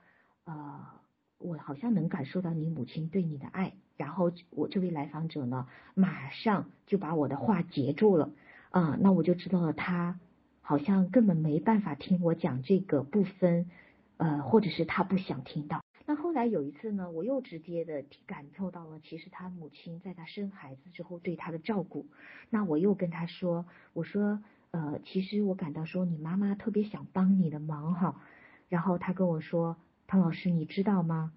[0.45, 0.79] 呃，
[1.39, 8.31] 我好像能感受到你母亲对你的爱。”然后我这位来访者呢，马上就把我的话截住了
[8.69, 10.21] 啊，那我就知道了他
[10.61, 13.71] 好像根本没办法听我讲这个部分，
[14.19, 15.81] 呃，或者是他不想听到。
[16.11, 22.09] 那后来有一次呢，我又直接的感受到了，其实他母亲在他生孩子之后对他的照顾。
[22.49, 24.42] 那我又跟他说，我说，
[24.73, 28.20] 呃，其实我感到说你妈妈特别想帮你的忙哈。
[28.68, 29.77] 然后他跟我说，
[30.09, 31.33] 唐老师，你知道吗？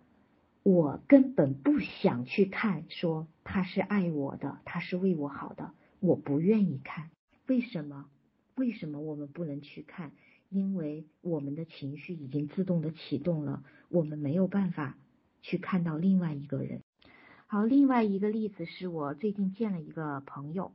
[0.63, 7.11] 我根本不想去看，说他是爱我的，他是为我好的，我不愿意看。
[7.45, 8.07] 为什么？
[8.55, 10.13] 为什么我们不能去看？
[10.53, 14.95] 因为我们的情绪已经自动的启动了，我们没有办法
[15.41, 16.81] 去看到另外一个人。
[17.47, 20.71] 好，另外一个例子是我最近见了一个朋友，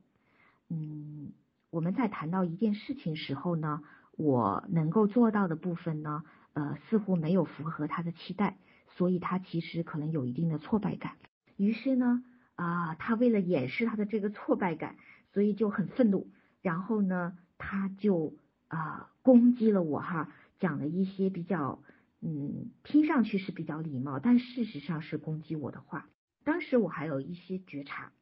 [0.68, 1.30] 嗯，
[1.70, 3.82] 我们在谈到一件事情时候呢，
[4.16, 8.58] 我能够做到的部分呢，呃，似乎没有符合他的期待，
[8.96, 11.12] 所以他其实可能有一定的挫败感。
[11.56, 12.24] 于是呢，
[12.56, 14.96] 啊，他为了掩饰他的这个挫败感，
[15.32, 16.26] 所以就很愤怒，
[16.62, 18.34] 然后呢，他就
[18.68, 21.83] 啊攻击了我哈，讲了一些比较
[22.20, 26.07] 嗯听上去是比较礼貌，但事实上是攻击我的话。
[26.44, 28.12] 当时我还有一些觉察，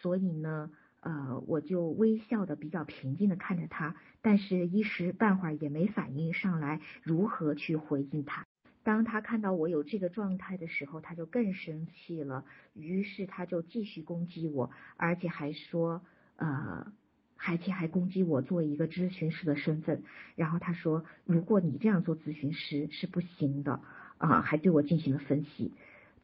[0.00, 0.70] 所以呢。
[1.00, 8.44] 呃，我就微笑的比较平静的看着他，但是一时半会儿也没反应上来如何去回应他。
[8.82, 16.02] 当他看到我有这个状态的时候，他就更生气了，于是他就继续攻击我，而且还说，
[16.34, 16.92] 呃，
[17.36, 20.02] 而且还攻击我作为一个咨询师的身份。
[20.34, 23.80] 然后他说，如果你这样做咨询师是不行的
[24.18, 25.72] 啊，还对我进行了分析。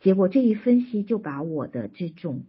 [0.00, 2.44] 结果这一分析就把我的这种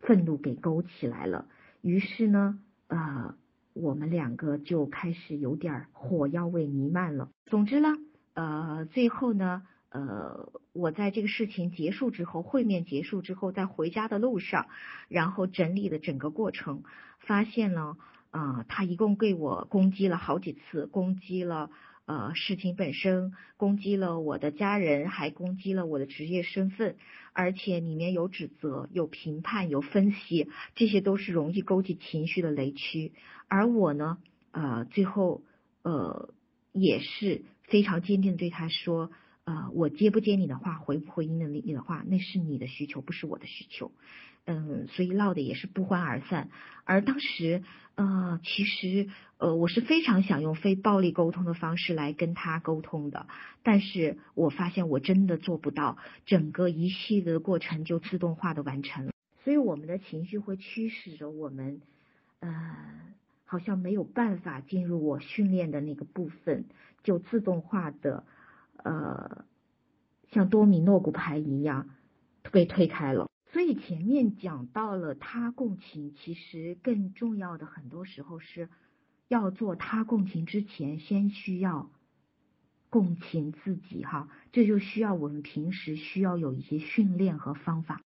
[0.00, 1.46] 愤怒给勾起来了。
[1.80, 3.34] 于是呢，呃，
[3.72, 7.30] 我们两个就开始有点火药味弥漫了。
[7.46, 7.96] 总之呢，
[8.34, 14.66] 呃，最后呢，呃，我在这个事情结束之后，会面结束之后，在回家的路上，
[15.08, 16.82] 然后整理了整个过程，
[17.20, 17.96] 发现呢，
[18.30, 21.70] 啊，他一共对我攻击了好几次，攻击了。
[22.06, 26.96] 呃，事情本身攻击了我的家人，还攻击了我的职业身份，
[27.32, 33.12] 而且里面有指责、有评判、有分析，这些都是容易勾起情绪的雷区。
[33.48, 34.18] 而我呢，
[34.50, 35.44] 呃，最后
[35.82, 36.34] 呃
[36.72, 39.10] 也是非常坚定的对他说，
[39.44, 43.92] 呃，我接不接你的话，回不回应的你的话，那是你的需求，不是我的需求。
[44.46, 46.50] 嗯，所以闹的也是不欢而散。
[46.84, 47.62] 而当时，
[47.94, 53.26] 呃，其实，呃，我是非常想用非暴力沟通的方式来跟他沟通的，
[53.62, 59.12] 但是我发现我真的做不到，整个一系列的过程就自动化的完成了。
[59.44, 61.80] 所以我们的情绪会驱使着我们，
[62.40, 62.76] 呃，
[63.46, 66.64] 好像没有办法进入我训练的那个部分，
[67.02, 68.24] 就自动化的，
[68.84, 69.44] 呃，
[70.30, 71.88] 像多米诺骨牌一样
[72.52, 73.28] 被推开了。
[73.52, 78.68] 所以前面讲到了他共情，其实更重要的很多时候是
[79.28, 81.90] 要做他共情之前，先需要
[82.90, 88.00] 共情自己哈，这就需要我们平时需要有一些训练和方法。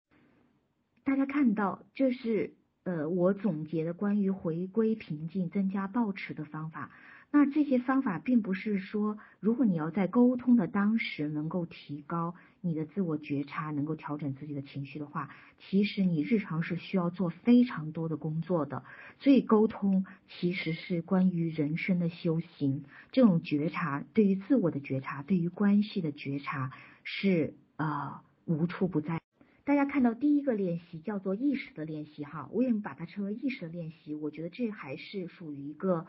[1.05, 6.91] 大家看到，这是呃我总结的关于回归平静、增加抱持的方法。
[7.39, 18.85] 那这些方法并不是说，如果你要在沟通的当时能够提高你的自我觉察，能够调整自己的情绪的话，其实你日常是需要做非常多的工作的。
[19.19, 26.73] 所以沟通其实是关于人生的修行，这种觉察对于自我的觉察，对于关系的觉察
[27.05, 29.21] 是呃无处不在。
[29.65, 36.07] 大家看到第一个练习叫做意识的练习哈，我也把它称为意识的练习，我觉得这还是属于一个。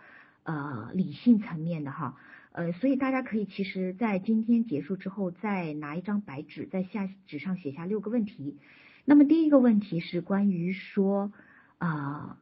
[0.47, 2.15] 呃，理性层面的哈，
[2.53, 8.55] 呃，所以大家可以其实，在今天结束之后，再拿一张白纸，在下纸上写下六个问题。
[9.03, 11.33] 那么第一个问题是关于说，
[11.79, 12.37] 啊，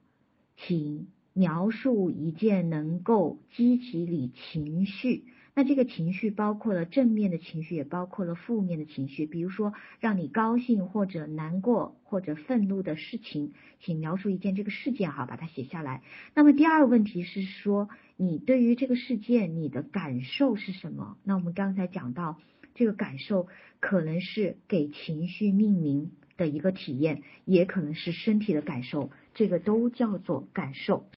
[0.55, 5.23] 请描述一件能够激起你情绪。
[5.57, 9.25] 那这个情绪包括了正面的情绪，也包括了负面的情绪。
[9.25, 16.03] 比如说，让你高兴或者难过或者愤怒的事情，请描述一件这个事件，哈，把它写下来。
[16.33, 17.87] 那么第二个问题是说，
[18.17, 21.17] 你对于这个事件你的感受是什么？
[21.23, 22.37] 那我们刚才讲到，
[22.73, 23.47] 这个感受
[23.79, 31.07] 可能是给情绪命名的一个体验，也可能是身体的感受，这个都叫做感受。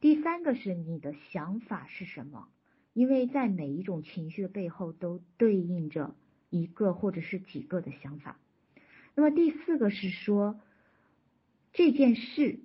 [0.00, 2.48] 第三个是你的想法是什么？
[2.96, 6.14] 因为在每一种情绪的背后，都对应着
[6.48, 8.38] 一个或者是几个的想法。
[9.14, 10.58] 那么第四个是说，
[11.74, 12.60] 这件事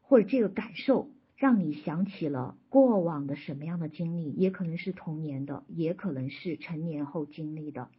[0.00, 7.90] 或者这个感受让你想起了过往的什么样的经历，也可能是童年的，也可能是成年后经历的，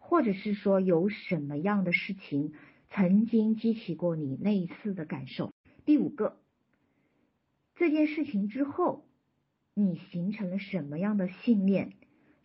[0.00, 2.54] 或者是说有什么样的事情
[2.88, 5.52] 曾经激起过你类似的感受。
[5.84, 6.38] 第五个，
[7.74, 9.05] 这件事情之后。
[9.78, 11.92] 你形成了什么样的信念？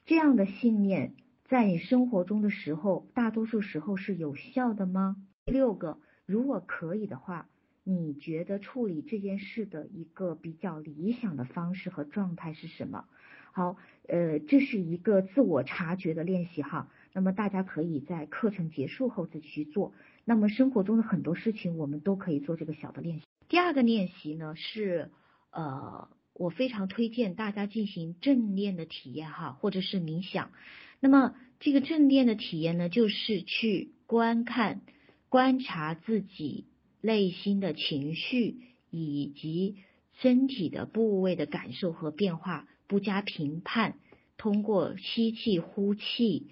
[0.05, 1.13] 这样的信念
[1.45, 5.15] 在你生活中的时候，大多数时候是有效的吗？
[5.45, 7.47] 第六个，如果可以的话，
[7.85, 13.05] 你觉得处理这件事的一个比较理想的方式和状态是什么？
[13.53, 13.77] 好，
[14.09, 16.89] 呃，这是一个自我察觉的练习哈。
[17.13, 19.93] 那么大家可以在课程结束后自己去做。
[20.25, 23.25] 那么生活中的很多事情，我们都可以做这个小的练习。
[23.47, 25.11] 第二个练习呢是
[25.51, 26.09] 呃。
[26.41, 30.51] 我非常推荐大家进行正念的体验哈，或者是冥想。
[30.99, 34.81] 那么这个正念的体验呢，就是去观看、
[35.29, 36.65] 观察自己
[36.99, 38.57] 内心的情绪
[38.89, 39.77] 以及
[40.19, 43.99] 身体的部位的感受和变化，不加评判，
[44.37, 46.47] 通过吸气、呼气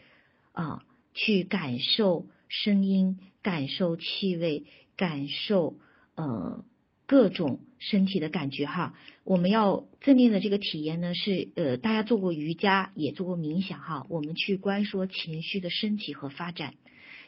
[0.52, 0.86] 啊，
[1.16, 4.66] 去感受声音，感受气味，
[4.96, 5.80] 感受
[6.16, 6.64] 呃
[7.10, 8.93] 各种身体的感觉哈。
[9.24, 14.05] 我们要正念的这个体验呢，是呃大家做过瑜伽，也做过冥想哈。
[14.10, 16.76] 我们去观说情绪的升起和发展，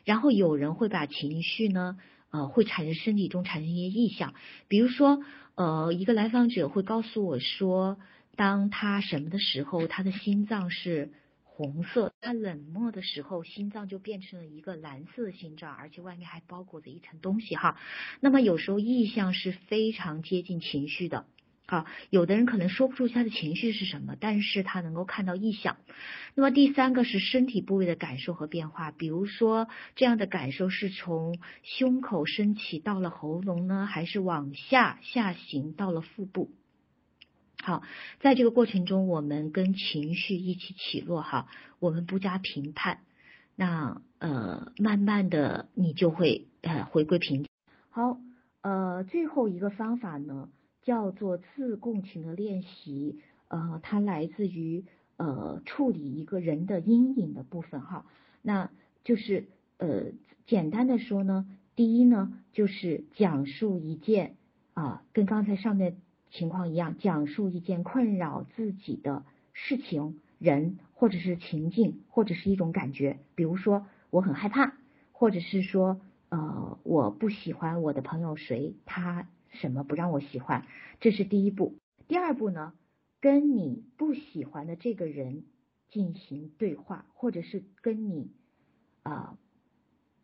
[0.06, 1.98] 然后有人会把情绪呢。
[2.34, 4.34] 呃，会产生身体中产生一些意象，
[4.70, 5.20] 比如说，
[5.56, 7.98] 呃，一个来访者会告诉我说，
[8.38, 11.12] 当他什么的时候，他的心脏是
[11.62, 17.78] 红色；他冷漠的时候，心脏就变成了一个蓝色的心脏，而且外面还包裹着一层东西哈。
[18.20, 21.28] 那么有时候意象是非常接近情绪的。
[21.68, 25.78] 好，有的人可能说不出他的情绪是什么，但是他能够看到意象。
[26.34, 36.50] 那么第三个是身体部位的感受和变化，比如说这样的感受是从胸口升起到了喉咙呢，还是往下下行到了腹部？
[37.62, 37.84] 好，
[38.20, 41.48] 在这个过程中，我们跟情绪一起起落哈，
[41.80, 43.00] 我们不加评判，
[43.56, 47.48] 那呃，慢慢的你就会呃回归平静。
[47.90, 48.18] 好，
[48.62, 50.50] 呃，最后一个方法呢？
[50.84, 54.84] 叫做自共情的练习，呃，它来自于
[55.18, 58.08] 呃处理一个人的阴影的部分哈，
[58.42, 58.72] 那
[59.04, 59.48] 就是
[59.78, 60.06] 呃
[60.48, 61.46] 简单的说呢，
[61.76, 64.38] 第一呢就是讲述一件
[64.74, 65.98] 啊跟刚才上面
[66.32, 69.24] 情况一样，讲述一件困扰自己的
[69.54, 74.74] 事情、人或者是情境或者是一种感觉，比如说我很害怕，
[75.12, 79.28] 或者是说呃我不喜欢我的朋友谁他。
[79.54, 80.66] 什么不让我喜欢？
[81.02, 81.76] 这是第一步。
[82.08, 82.72] 第二步呢？
[83.20, 85.44] 跟你不喜欢的这个人
[85.90, 88.32] 进行对话，或者是跟你
[89.04, 89.38] 啊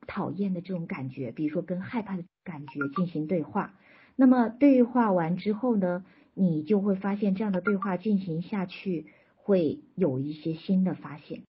[0.07, 3.73] 讨厌的这种感觉，比如说跟害怕的感觉进行对话。
[4.17, 6.03] 那么对话完之后呢，
[6.33, 9.05] 你就会发现这样的对话进行下去
[9.37, 11.43] 会有一些新的发现。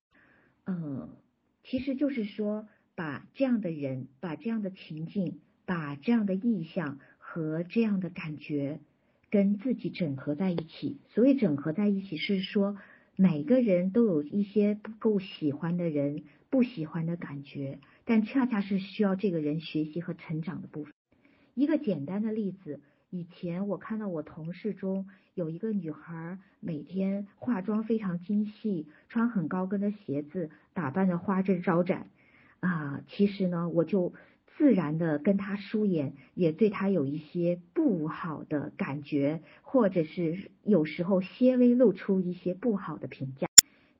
[0.66, 1.08] 嗯，
[1.64, 7.00] 其实就是说把这样的人、把这样的情境、把这样的意象。
[7.30, 8.80] 和这样的感觉
[9.28, 12.78] 跟自己整合在一起，所谓整合在一起是说
[13.16, 20.94] 每个人都有一些不够喜欢的人、不喜欢的感觉，但恰恰是需要这个人学习和成长的部分。
[21.58, 22.78] 一个简单的例子，
[23.10, 32.06] 以前我看到我同事中有一个女孩，每天化妆非常精细，穿很高跟的鞋子，打扮的花枝招展
[32.60, 34.14] 啊，其实呢，我就。
[34.56, 43.46] 自然的跟她疏远，也对她有一些不好的感觉，或者是有时候些微露出一些不好的评价。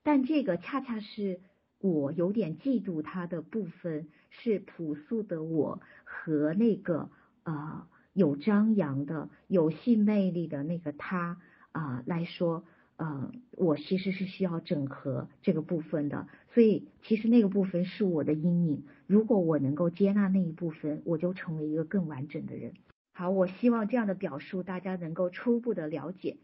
[0.03, 1.39] 但这个恰恰是
[1.79, 7.09] 我有点嫉妒他的部分，是朴素的我和那个
[7.51, 11.41] 呃有张扬的、有性魅力的那个他
[11.73, 12.65] 啊来说。
[13.01, 18.83] 呃，我其实是需要整合这个部分的，所以其实那个部分是我的阴影。
[19.07, 22.73] 如果我能够接纳那一部分，我就成为一个更完整的人。
[23.13, 26.39] 好，我希望这样的表述大家能够初步的了解。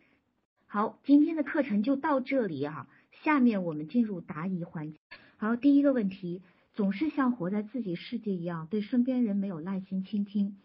[0.69, 2.89] 好，今天的课程就到这里啊，
[3.25, 4.99] 下面我们进入答疑环节。
[5.37, 6.41] 好，第一个问题，
[6.75, 10.57] 总是像活在自己世界一样，对身边人没有耐心倾听，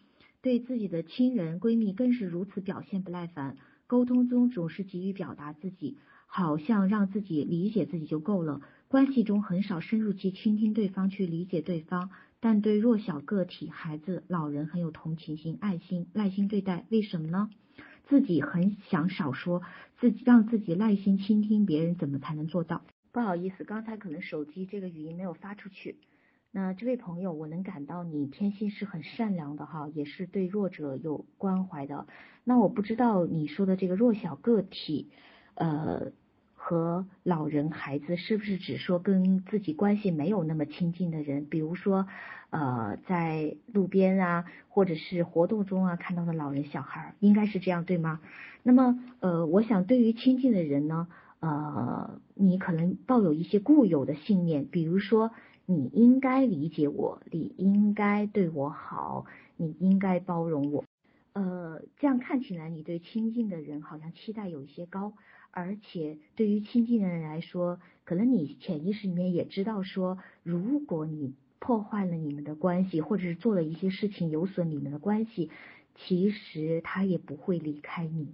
[0.42, 3.58] 对自己的亲人闺蜜更是如此表现不耐烦。
[3.88, 8.62] 沟通中总是急于表达自己，好像让自己理解自己就够了。
[8.88, 12.10] 关系中很少深入去倾听对方，去理解对方。
[12.40, 16.86] 但对弱小个体、孩子、老人很有同情心、爱心、耐心对待。
[16.90, 17.50] 为什么呢？
[18.08, 19.62] 自己很想少说，
[20.00, 22.86] 自己让自己耐心倾听别人，怎么才能做到？
[23.12, 25.98] 不好意思，刚才可能手机这个语音没有发出去。
[26.52, 32.08] 那这位朋友，我能感到你天性是很善良的哈，也是对弱者有关怀的。
[32.44, 35.10] 那我不知道你说的这个弱小个体，
[35.54, 36.12] 呃，
[36.56, 41.46] 和老人、孩子是不是只说跟自己关系没有那么亲近的人？
[41.46, 42.08] 比如说，
[42.50, 48.22] 呃，在路边啊，或者是活动中啊看到的老人、小孩，应该是这样对吗？
[48.64, 51.08] 那么，呃，我想对于亲近的人呢，
[51.42, 55.30] 呃，你可能抱有一些固有的信念，比如说。
[55.72, 60.84] 你应该理解我，你应该对我好，你应该包容我。
[61.34, 65.14] 呃，这样看起来，你对亲近的人好像期待有一些高，
[65.52, 75.52] 而且对于亲近的人来说，可能你潜意识里面也知道说，如果你破坏了你们的关系，或者是做了一些事情有损你们的关系，
[75.94, 78.34] 其实他也不会离开你。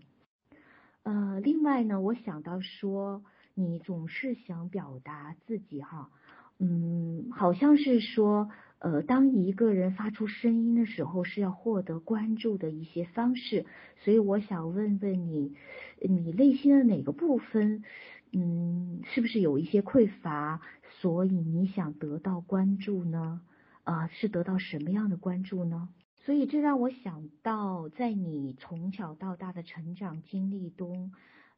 [1.04, 6.10] 呃，另外呢，我想到说，你总是想表达自己哈。
[6.58, 8.50] 嗯，好像是说，
[8.80, 13.66] 呃，当一个人发出声音的时候，是要获得关注的一些方式。
[14.00, 15.54] 所以我想问问你，
[16.02, 17.84] 你内心的哪个部分，
[18.32, 20.62] 嗯，是不是有一些匮乏？
[21.02, 23.42] 所以你想得到关注呢？
[23.84, 25.90] 啊，是得到什么样的关注呢？
[26.24, 31.12] 所以这让我想到，在你从小到大的成长经历中，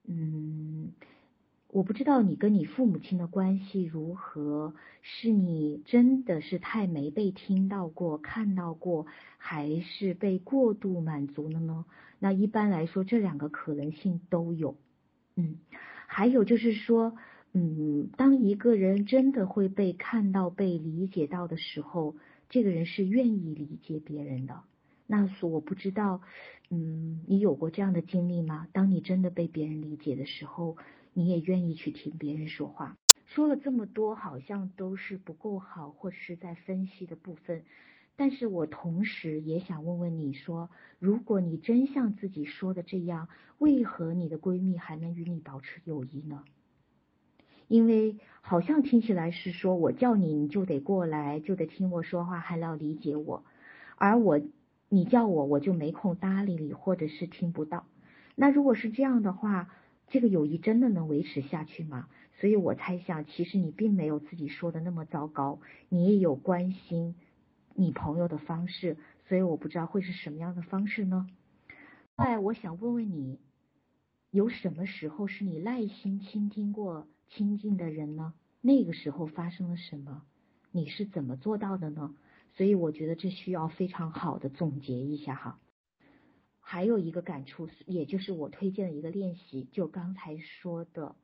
[0.05, 0.91] 嗯。
[1.69, 9.05] 我不知道你跟你父母亲的关系如何，是你真的是太没被听到过、看到过，
[9.37, 11.83] 还是被过度满足了呢？
[12.19, 14.77] 那一般来说，这两个可能性都有。
[15.35, 15.57] 嗯，
[16.07, 17.17] 还有就是说，
[17.51, 22.15] 嗯，当一个人真的会被看到、被理解到的时候，
[22.49, 24.61] 这个人是愿意理解别人的。
[25.05, 26.21] 那我不知道，
[26.69, 28.67] 嗯，你有过这样的经历吗？
[28.71, 30.77] 当你真的被别人理解的时候。
[31.17, 32.95] 你也愿意去听别人说话，
[33.25, 37.63] 说了这么多，好像都是不够好，或者是在分析的部分。
[38.15, 46.43] 但是我同时也想问问你说，如果你真像自己说的这样，为何你的闺蜜还能与你保持友谊呢？
[47.67, 53.43] 因为好像听起来是说我叫你，你就得过来，就得听我说话，还要理解我，
[53.95, 54.39] 而我
[54.87, 57.87] 你叫我，我就没空搭理你，或者是听不到。
[58.35, 59.73] 那如果是这样的话，
[60.09, 62.07] 这个友谊真的能维持下去吗？
[62.39, 67.15] 所以我猜想，其实你并没有自己说的那么糟糕，你也有关心
[67.73, 68.97] 你朋友的方式，
[69.27, 71.27] 所以我不知道会是什么样的方式呢？
[72.15, 73.39] 哎，我想问问你，
[74.31, 78.33] 有什么时候是你耐心倾听过亲近的人呢？
[78.61, 80.23] 那个时候发生了什么？
[80.71, 82.15] 你是怎么做到的呢？
[82.55, 85.59] 所以我觉得这需要非常好的总结一下哈。
[86.69, 91.15] 还有一个感触，也就是我推荐的一个练习，就刚才说的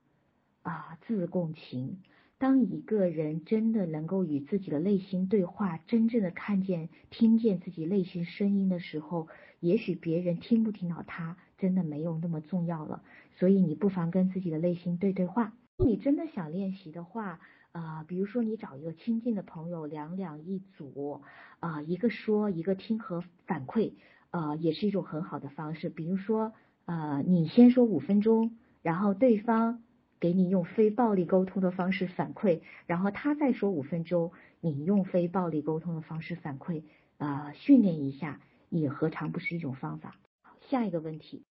[0.61, 1.97] 啊，自共情。
[2.37, 9.27] 当一个人真的能够与自己的内心对话，真正的看见、听见自己内心声音的时候，
[9.59, 13.03] 也许别人听不听到他，真的没有那么重要了。
[13.35, 15.51] 所以你不妨跟自己的内心对对话。
[15.77, 17.41] 你真的想练习的话，
[17.73, 21.21] 啊，比如说你找一个亲近的朋友，两两一组，
[21.59, 23.91] 啊，一个说，一个听和反馈。
[24.33, 25.89] 呃，也是一种很好的方式。
[25.89, 26.53] 比如说，
[26.85, 29.83] 呃，你先说五分钟，然后对方
[30.19, 36.81] 给你用非暴力沟通的方式反馈，然后他再说五分钟，你用非暴力沟通的方式反馈，
[37.19, 40.15] 呃，训练一下，也何尝不是一种方法？
[40.61, 41.43] 下一个问题，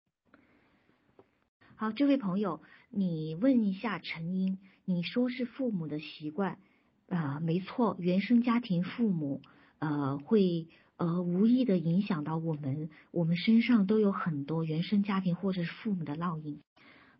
[1.75, 6.57] 好，这位朋友，你问一下陈英，你说是父母的习惯，
[7.09, 9.43] 啊，没错，原生家庭父母，
[9.77, 10.67] 呃，会。
[11.01, 16.61] 呃，无意的影响到我们，我们身上都有很多原生家庭或者是父母的烙印。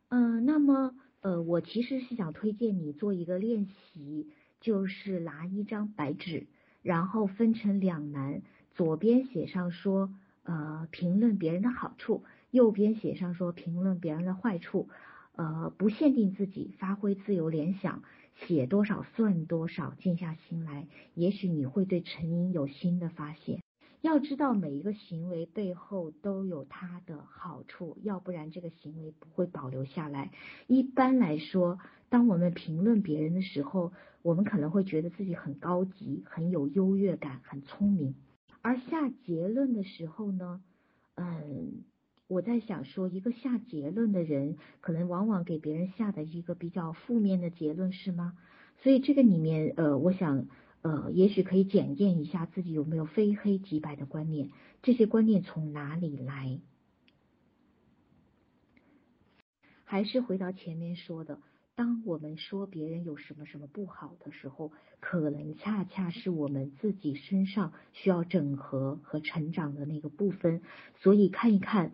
[0.09, 4.27] 嗯，那么呃，我其实是想推荐你做一个练习，
[4.59, 6.45] 就是拿一张白纸，
[6.83, 8.43] 然后分成两栏，
[8.75, 10.13] 左边写上说
[10.43, 14.89] 呃评论别人的好处，右边写上说评论别人的坏处。
[15.33, 18.03] 呃，不限定自己，发挥自由联想，
[18.35, 23.60] 写多少算多少，静下心来，也许你会对成因有新的发现。
[24.01, 30.31] 要知道每一个行为背后都有它的好处，要不然这个行为不会保留下来。
[30.65, 31.77] 一般来说，
[32.09, 33.93] 当我们评论别人的时候，
[34.23, 38.15] 我们可能会觉得自己很高级、很有优越感、很聪明，
[38.63, 40.63] 而下结论的时候呢，
[41.13, 41.83] 嗯，
[42.27, 48.33] 我在想说，一个下结论的人，可能往往给别人下的一个比较负面的结论，是吗？
[48.81, 50.47] 所以这个里面，呃，我想。
[50.81, 54.49] 呃，也许可以检验一下自己有没有非黑即白的观念，
[54.81, 56.59] 这些观念从哪里来？
[59.85, 61.37] 还是回到前面说的，
[61.75, 70.61] 当我们说别人有什么什么不好的时候，可能恰恰是我们自己身上需要整合和成长的那个部分。
[71.01, 71.91] 所以看一看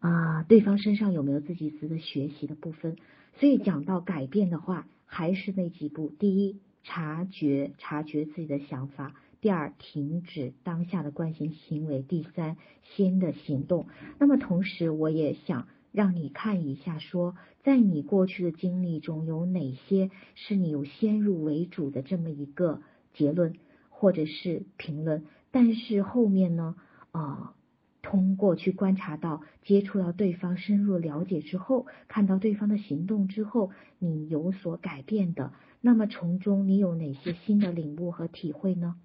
[0.00, 2.96] 啊，对方身上有没有自己值得学习的部分。
[3.38, 6.58] 所以讲到改变的话，还是那几步：第一。
[6.82, 9.14] 察觉，察觉自己的想法。
[9.40, 12.02] 第二，停止当下的惯性行为。
[12.02, 13.86] 第三，新的行动。
[14.18, 22.82] 那么同时，我也想让你看一下，说在你过去的经历中有哪些是你有先入为主的这么一个
[23.14, 23.54] 结论
[23.88, 26.76] 或者是评论，但是后面呢，
[27.12, 27.54] 啊。
[28.02, 38.96] 通过去观察到、接触到对方、深入了解之后，看到对方的行动之后，你有所改变的，那么从中你有哪些新的领悟和体会呢？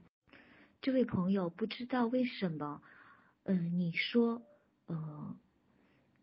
[0.82, 2.82] 这位朋友，不知道为什么，
[3.44, 4.42] 嗯，你说，
[4.88, 5.36] 呃，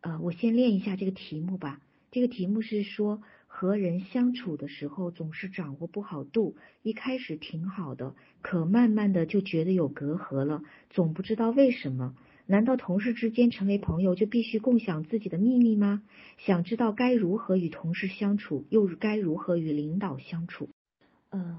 [0.02, 1.80] 呃，我先练一下这个题目吧。
[2.10, 12.14] 这个题目是说，和人相处的时候总是掌握不好度，一开始挺好的，可慢慢的就觉得有隔阂了，总不知道为什么。
[12.52, 16.02] 难道同事之间成为朋友就必须共享自己的秘密吗？
[16.36, 20.68] 想知道该如何与同事相处，又该如何与领导相处？
[21.30, 21.58] 呃，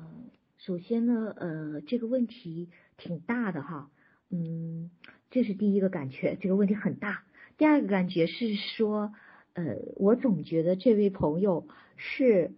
[0.59, 3.89] 首先呢，呃，这个问题挺大的哈，
[4.29, 4.91] 嗯，
[5.31, 7.23] 这是第一个感觉，这个问题很大。
[7.57, 9.11] 第二个感觉是说，
[9.53, 11.67] 呃，我总觉得这位朋友
[11.97, 12.51] 是，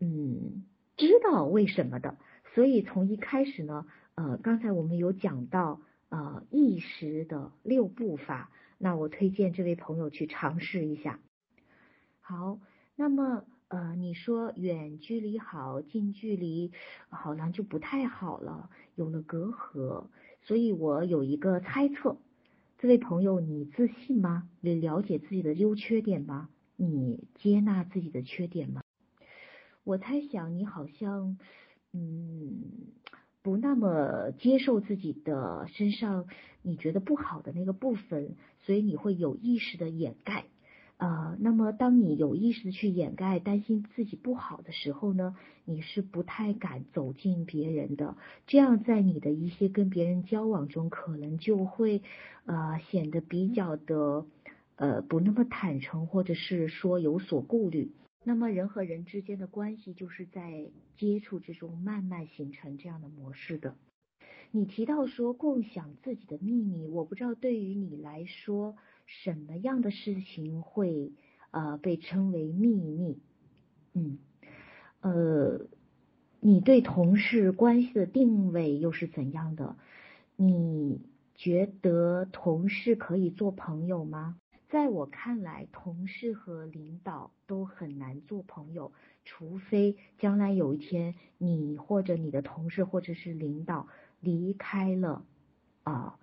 [0.00, 0.64] 嗯，
[0.96, 2.16] 知道为什么的，
[2.54, 3.84] 所以从一开始呢，
[4.14, 5.82] 呃，刚才我们有讲到。
[6.12, 11.18] 呃，意识的六步法，那我推荐这位朋友去尝试一下。
[12.20, 12.60] 好，
[12.96, 16.70] 那么呃，你说远距离好，近距离
[17.08, 20.04] 好像就不太好了，有了隔阂，
[20.42, 22.18] 所以我有一个猜测，
[22.76, 24.46] 这位朋友，你自信吗？
[24.60, 26.50] 你了解自己的优缺点吗？
[26.76, 28.82] 你接纳自己的缺点吗？
[29.82, 31.38] 我猜想你好像，
[31.92, 32.92] 嗯。
[33.42, 36.26] 不那么接受自己的身上
[36.62, 40.44] 你觉得不好的那个部分，所以你会有意识的掩盖。
[40.98, 45.34] 呃，那么当你有意识的去掩盖，担心自己不好的时候呢，
[45.64, 48.16] 你是不太敢走进别人的。
[48.46, 52.02] 这样在你的一些跟别人交往中，可能就会
[52.46, 54.24] 呃显得比较的
[54.76, 57.90] 呃不那么坦诚，或者是说有所顾虑。
[58.24, 63.74] 那么人和人之间的关系就是在接触之中慢慢形成这样的模式的。
[64.52, 71.12] 你提到说共享自己的秘密，我不知道对于你来说什么样的事情会
[71.50, 73.18] 呃被称为秘密？
[73.94, 74.18] 嗯，
[75.00, 75.66] 呃，
[76.40, 79.76] 你对同事关系的定位又是怎样的？
[80.36, 81.00] 你
[81.34, 84.36] 觉得同事可以做朋友吗？
[84.72, 88.90] 在我看来，同事和领导都很难做朋友，
[89.22, 93.86] 除非将来有一天你或者你的同事或者是领导
[94.18, 95.26] 离开了
[95.82, 96.18] 啊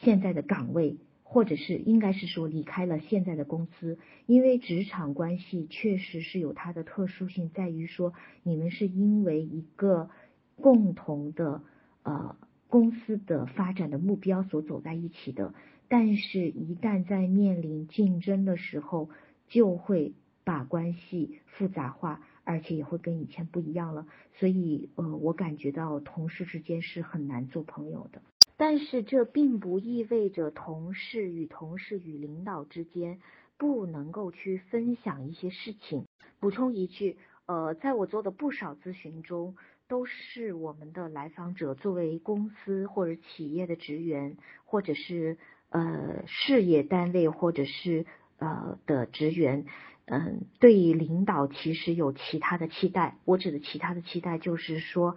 [0.00, 10.08] 现在的岗位，或者是应该是说离开了现在的公司，因为职场关系确实是有它的特殊性，在于说你们是因为一个
[10.54, 11.62] 共同的
[12.04, 12.36] 呃
[12.68, 15.52] 公司的发展的目标所走在一起的。
[15.88, 19.08] 但是，一旦在面临竞争的时候，
[19.46, 24.04] 就会把关系复杂化，而且也会跟以前不一样了。
[24.34, 28.20] 所以，呃，我感觉到同事之间是很难做朋友的。
[28.56, 33.20] 但是，这并不意味着同事与同事与领导之间
[33.56, 36.04] 不能够去分享一些事情。
[36.40, 37.16] 补充一句，
[37.46, 39.54] 呃，在我做的不少咨询中，
[39.86, 45.38] 都是我们的来访者作为公司或者企业的职员，或者是。
[45.70, 48.06] 呃，事业单位或者是
[48.38, 49.66] 呃的职员，
[50.06, 53.18] 嗯，对于领导其实有其他的期待。
[53.24, 55.16] 我指的其他的期待，就是说，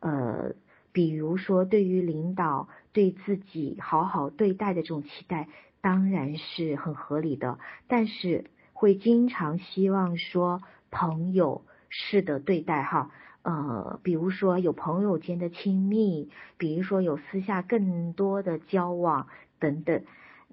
[0.00, 0.54] 呃，
[0.92, 5.48] 比如说对于领导对自己好好对待的这种期待，
[5.80, 7.58] 当然是很合理的。
[7.88, 13.10] 但是会经常希望说朋友式的对待哈，
[13.42, 19.28] 呃，比如说有朋友间的亲密，比如说有私下更多的交往。
[19.58, 20.04] 等等，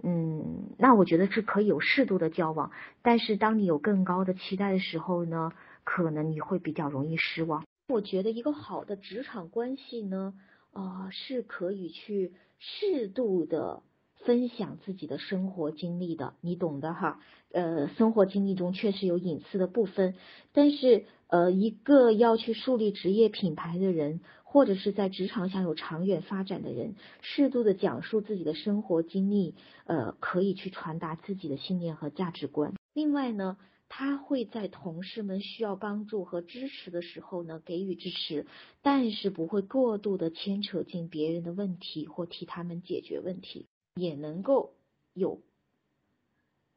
[0.02, 5.52] 嗯，那我觉得是可以有适度的交往，但是当你有更高的期待的时候呢，
[5.84, 7.64] 可能你会比较容易失望。
[7.90, 10.34] 我觉得一个好的职场关系呢，
[10.72, 13.84] 啊，是可以去适度的
[14.26, 17.20] 分享自己的生活经历的，你懂的哈。
[17.52, 20.16] 呃，生活经历中确实有隐私的部分，
[20.54, 24.22] 但是呃，一个要去树立职业品牌的人。
[24.54, 32.76] 或者是在职场享有长远发展的人，适度的讲述自己的生活经历，呃，可以去传达自己的信念和价值观。
[32.94, 33.58] 另外呢，
[33.90, 38.46] 他会在同事们需要帮助和支持的时候呢，给予支持，
[38.84, 44.76] 但是不会过度的牵扯进别人的问题或替他们解决问题，也能够
[45.16, 45.42] 有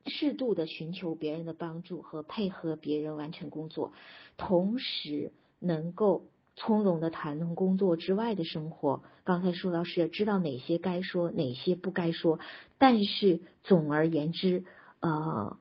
[0.07, 3.93] 适度的寻求别人的帮助和配合别人完成工作，
[4.39, 6.25] 同时能够。
[6.57, 9.03] 从容的谈论工作之外的生活。
[9.25, 12.39] 刚才说到是知道哪些该说，哪些不该说。
[12.79, 14.65] 但是总而言之，
[15.01, 15.59] 呃，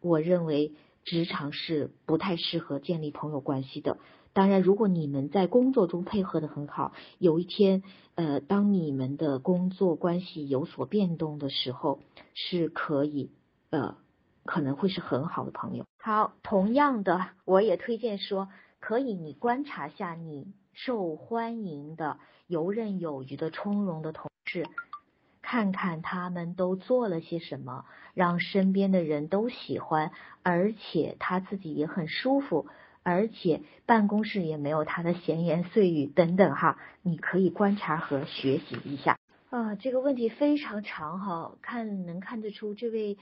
[0.00, 0.72] 我认为
[1.04, 3.98] 职场是不太适合建立朋友关系的。
[4.32, 7.82] 当然，如果你们在工作中配合的很好，有一天，
[8.14, 11.98] 呃，当你们的工作关系有所变动的时候，
[12.34, 13.32] 是可以，
[13.70, 13.96] 呃，
[14.44, 15.84] 可能会是很好的朋友。
[15.98, 18.48] 好，同样的，我也推荐说。
[18.80, 24.66] 可以，你观察下你受欢迎的、游刃有余的、从容的同事。
[25.40, 30.12] 看看他们都做了些什么，让身边的人都喜欢，
[30.42, 32.66] 而且他自己也很舒服，
[33.02, 39.18] 而且办公室也没有他的闲言碎语等等哈，你可以观察和学习一下
[39.48, 39.74] 啊。
[39.74, 43.16] 这个问题非常长哈，看能看得出这位。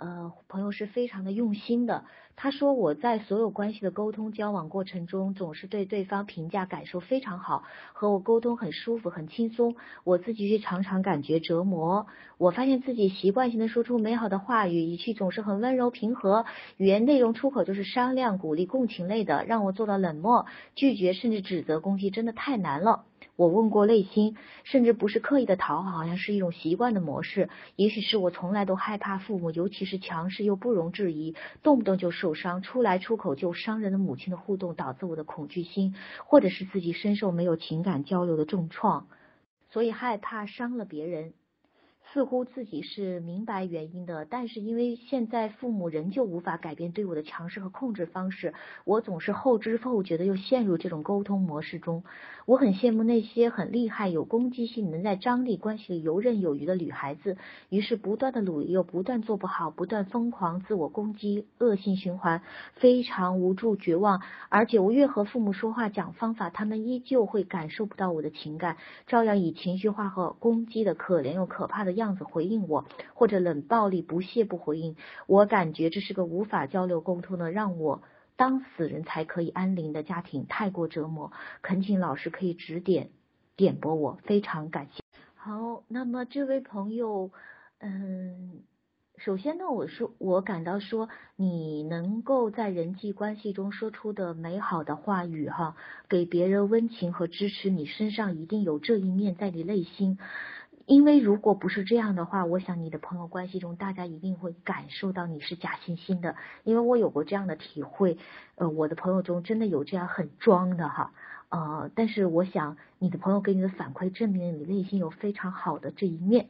[0.00, 2.04] 呃，朋友是非常的用心的。
[2.34, 9.76] 他说我在所有关系的沟通交往过程中，总是对对方评价感受非常好，和我沟通很舒服很轻松。
[10.04, 12.06] 我自己却常常感觉折磨。
[12.38, 16.46] 我发现自己习惯性的说出美好的话语，语气总是很温柔平和，
[16.78, 23.04] 语言内容出口就是商量、鼓励、共情类的，让我做到冷漠、拒绝甚至指责、攻击，真的太难了。
[23.40, 27.48] 我问过内心，甚至不是刻意的讨好，好像是一种习惯的模式。
[27.74, 35.94] 也许是我从来都害怕父母，尤其是强势又不容置疑、动不动就受伤、出来出口就伤人的母亲的互动，导致我的恐惧心，
[36.26, 39.06] 或者是自己深受没有情感交流的重创，
[39.70, 41.32] 所以害怕伤了别人。
[42.12, 48.52] 似乎自己是明白原因的，但是因为现在父母仍旧无法改变对我的强势和控制方式，
[48.84, 52.02] 我总是后知后觉的又陷入这种沟通模式中。
[52.46, 57.36] 我很羡慕那些很厉害、有攻击性、能在张力关系里游刃有余的女孩子，
[57.68, 62.42] 于是不断的努力又不断做不好，不断疯狂自我攻击，恶性循环，
[62.74, 64.20] 非常无助绝望。
[64.48, 71.99] 而且我越和父母说话讲方法，他们依旧会感受不到我的情感，照样以情绪化和攻击的可怜又可怕的。
[72.00, 74.96] 样子回应我，或者冷暴力不屑不回应，
[75.26, 78.02] 我感觉这是个无法交流沟通的，让我
[78.36, 81.30] 当死人才可以安宁的家庭，太过折磨。
[81.62, 83.10] 恳请老师可以指点
[83.54, 85.02] 点拨我，非常感谢。
[85.34, 87.30] 好，那么这位朋友，
[87.78, 88.62] 嗯，
[89.16, 95.76] 首先呢，我说我感到说你能够在人际关系中说出的美好的话语哈，
[96.08, 100.18] 给别人温情和支持，你身上一定有这一面在你内心。
[100.90, 106.34] 因为如果不是这样的话，我想你的朋友关系中，大家一定会感受到你是假惺惺的。
[106.64, 108.18] 因为我有过这样的体会，
[108.56, 111.12] 呃，我的朋友中真的有这样很装的哈，
[111.48, 116.48] 呃，但是我想你的朋友给你的反馈证明你内心有非常好的这一面。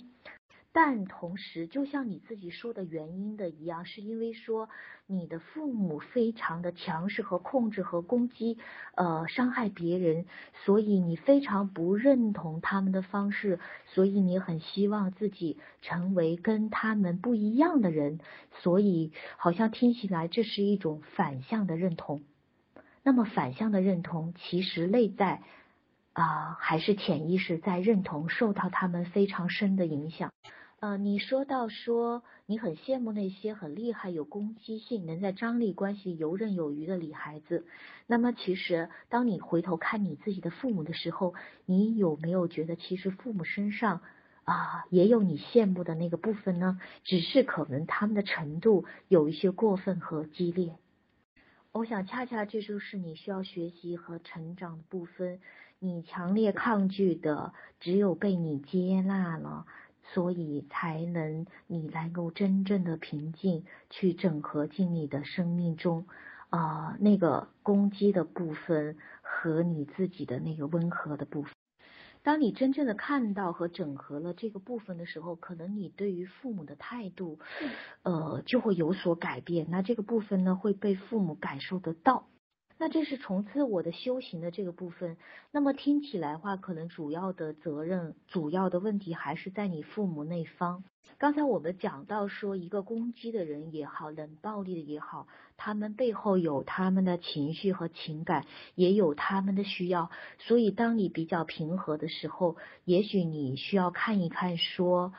[0.73, 4.69] 但同时，就像你自己说的原因的一样，是因为说
[5.07, 8.57] 你的父母非常的强势和控制和攻击，
[8.95, 10.27] 呃，伤害别人，
[10.65, 18.21] 所以你非常不认同他们的方式，所以你很希望自己成为跟他们不一样的人，
[18.63, 22.23] 所以好像听起来这是一种反向的认同。
[23.03, 25.43] 那么反向的认同，其实内在
[26.13, 30.31] 啊，还是潜意识在认同，受到他们非常深的影响。
[30.81, 37.67] 呃，你说到说你很羡慕那些很厉害、有攻击性、能在张力关系游刃有余的女孩子。
[38.07, 41.35] 那么，其实当你回头看你自己的父母的时候，
[41.67, 44.01] 你有没有觉得其实父母身上
[44.45, 46.81] 啊也有你羡慕的那个部分呢？
[47.05, 50.77] 只是可能他们的程度有一些过分和激烈。
[51.73, 55.41] 我想，恰恰这就是你需要学习和成长的部分。
[55.79, 59.67] 你强烈抗拒的，只有被你接纳了。
[60.13, 66.07] 所以才能你能够真正的平静，去整合进你的生命中
[66.49, 71.53] 啊那个攻击的部分和你自己的那个温和的部分。
[72.23, 77.39] 当你真正的看到和整合了这个部分的时候，可能你对于父母的态度，
[78.03, 79.69] 呃就会有所改变。
[79.71, 82.27] 那这个部分呢会被父母感受得到。
[82.83, 85.19] 那这是从自我的修行的这个部分。
[85.53, 90.83] 那么听起来话，可能主要的责任、主要的问题还是在你父母那方。
[91.19, 95.27] 刚才我们讲到说，一个攻击的人也好，冷暴力的也好，
[95.59, 100.11] 他们背后有他们的情绪和情感，也有他们的需要。
[100.39, 102.57] 所以，当你比较平和的时候，
[102.87, 105.13] 也许你需要看一看说。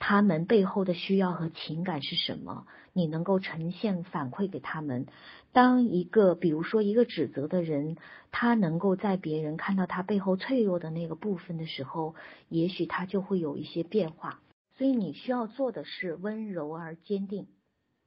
[0.00, 2.68] 他们背后的需要和情感是什么？
[2.98, 5.06] 你能够呈现反馈给他们。
[5.52, 7.96] 当一个，比如说一个指责的人，
[8.30, 12.14] 他能够在别人看到他背后脆弱的那个部分的时候，
[12.50, 14.40] 也许他就会有一些变化。
[14.76, 17.46] 所以你需要做的是温柔而坚定。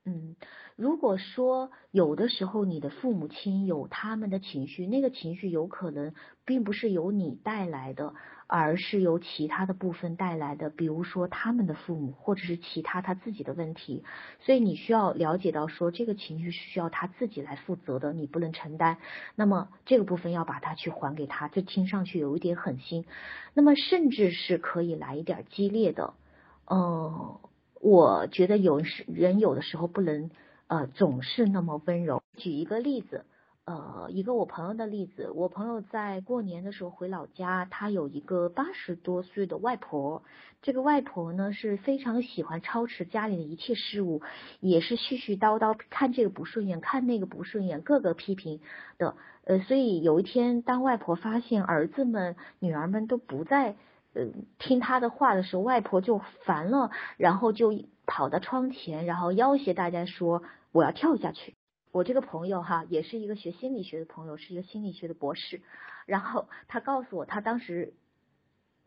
[0.04, 0.36] 嗯，
[0.76, 6.14] 如果说有的时候你的父母亲有他们的情绪，那个情绪有可能
[6.44, 8.16] 并不是由你带来的，
[8.54, 14.04] 而是由其他的部分带来的，比如说他们的父母或者是其他他自己的问题，
[14.41, 18.97] 所以你需要了解到说这个情绪是需要他自己来负责的，你不能承担。
[19.36, 23.06] 那么这个部分要把它去还给他，这听上去有一点狠心，
[23.54, 26.14] 那么甚至是可以来一点激烈的，
[26.70, 27.38] 嗯。
[27.84, 30.30] 我觉得有人有的时候不能
[30.68, 32.22] 呃总是那么温柔。
[32.38, 33.26] 举一个例子，
[33.64, 40.24] 呃，一个我朋友的例子，我朋友在过年的时候回老家，他有一个八十多岁的外婆，
[40.64, 44.24] 这个外婆呢是非常喜欢操持家里的一切事务，
[44.59, 48.62] 也是絮絮叨叨，看这个不顺眼，看那个不顺眼，各个批评
[48.97, 49.16] 的。
[49.45, 53.76] 呃，所以有一天，当外婆发现儿子们、女儿们都不在
[54.14, 54.26] 呃
[54.57, 57.74] 听她的话的时候，外婆就烦了，然后就
[58.07, 60.41] 跑到窗前，然后要挟大家说
[60.74, 61.53] ：“我要跳下去。”
[61.92, 65.62] 我这个朋友哈，也是一个学心理学的朋友，是一个心理学的博士。
[66.06, 67.94] 然后他告诉我，他当时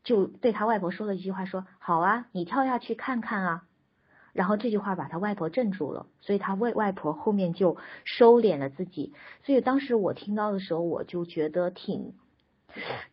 [0.02, 3.64] 就对他外婆说了一句话，说：“好啊，你跳下去看看啊。”
[4.32, 9.12] 然后这句话把他外婆镇住了，所以他外外婆后面就收敛了自己。
[9.44, 12.14] 所以当时我听到的时候，我就觉得挺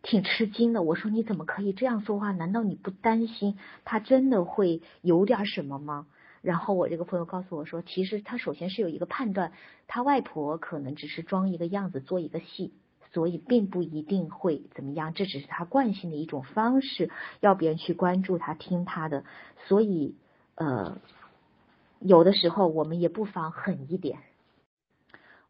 [0.01, 0.81] 挺吃惊的。
[0.81, 2.31] 我说：“你怎么可以这样说话？
[2.31, 6.07] 难道你不担心他真的会有点什么吗？”
[6.41, 9.51] 然后我这个朋友告诉我说，其实他首先是有一个判断，
[9.85, 12.73] 他外婆可能只是装一个样子，做一个戏，
[13.13, 17.11] 所以并不一定会怎么样，这只是他惯性的一种方式，
[17.41, 19.23] 要别人去关注他、听他的。
[19.67, 20.15] 所以，
[20.55, 20.97] 呃，
[21.99, 24.17] 有的时候我们也不妨狠一点。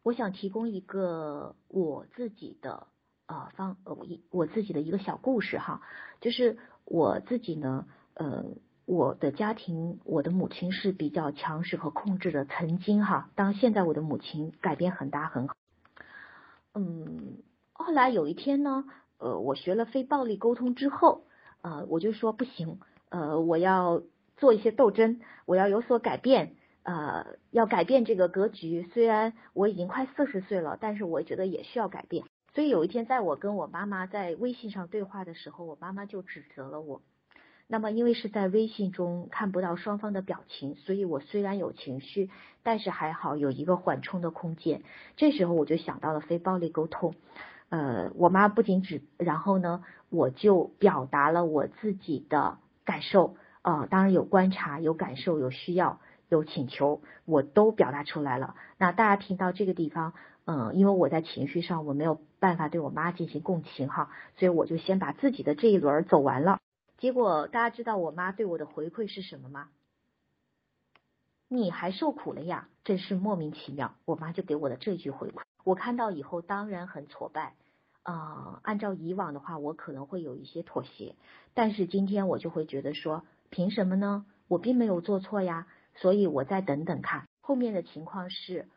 [0.02, 2.86] 我想提供一个我自己的
[3.26, 5.80] 呃方呃我我自己的一个小故事哈，
[6.20, 8.44] 就是我自己呢，呃。
[8.92, 12.44] 我的家庭，我的母亲是比较强势和控制的。
[12.44, 15.54] 曾经哈，当现在我的母亲改变很大很好。
[16.74, 17.38] 嗯，
[17.72, 18.84] 后来有一天呢，
[19.16, 21.24] 呃，我学了非暴力沟通之后，
[21.62, 24.02] 呃，我就说不行，呃，我要
[24.36, 28.86] 做一些斗争，我要有所改变，呃，要改变这个格局。
[28.92, 32.26] 虽然我已经快四十岁了，但是我觉得也需要改变。
[32.54, 37.00] 所以有一天，在我跟我妈妈在微信上对话的时候，我妈妈就指责了我。
[37.72, 42.28] 那么，因为是在微信中看不到双方的表情，所以我虽然有情绪，
[42.62, 44.82] 但是还好有一个缓冲的空间。
[45.16, 47.14] 这时候我就想到了非暴力沟通。
[47.70, 53.36] 呃，我妈不仅只，然后呢，我就表达了我自己的感受。
[53.62, 55.98] 呃，当然有观察、有感受、有需要、
[56.28, 58.54] 有请求，我都表达出来了。
[58.76, 60.12] 那大家听到这个地方，
[60.44, 66.58] 嗯，因为我在情绪上我没有办法对我妈进行共情哈，所以我就先把自己的这一轮走完了。
[67.02, 69.70] 结果大家知道我妈对我的回馈是什么吗？
[71.48, 73.96] 你还受苦了呀，真是莫名其妙。
[74.04, 77.56] 我妈就给我的这句回馈，我看到以后当然很挫败
[78.04, 78.60] 啊。
[78.62, 81.16] 按照以往的话，我可能会有一些妥协，
[81.54, 84.24] 但是今天我就会觉得说，凭什么呢？
[84.46, 87.26] 我并没有做错呀，所以我再等等看。
[87.40, 88.68] 后面的情况是，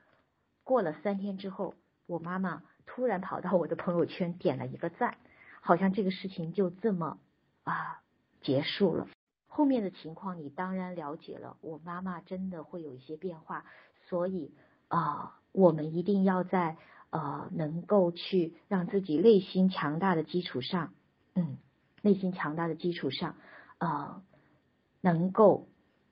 [0.63, 1.76] 过了三天之后，
[2.07, 5.15] 我妈妈突然跑到我的朋友圈点了一个赞，
[5.61, 7.19] 好像这个事情就这么
[7.65, 8.01] 啊。
[8.45, 9.07] 结束了，
[9.47, 11.57] 后面的情况你当然了解了。
[11.61, 13.65] 我妈妈真的会有一些变化，
[14.07, 14.53] 所以
[14.87, 16.77] 啊，我们一定要在
[17.09, 20.93] 呃能够去让自己内心强大的基础上，
[21.33, 21.57] 嗯，
[22.03, 23.35] 内心强大的基础上，
[23.79, 24.21] 呃，
[25.01, 25.67] 能够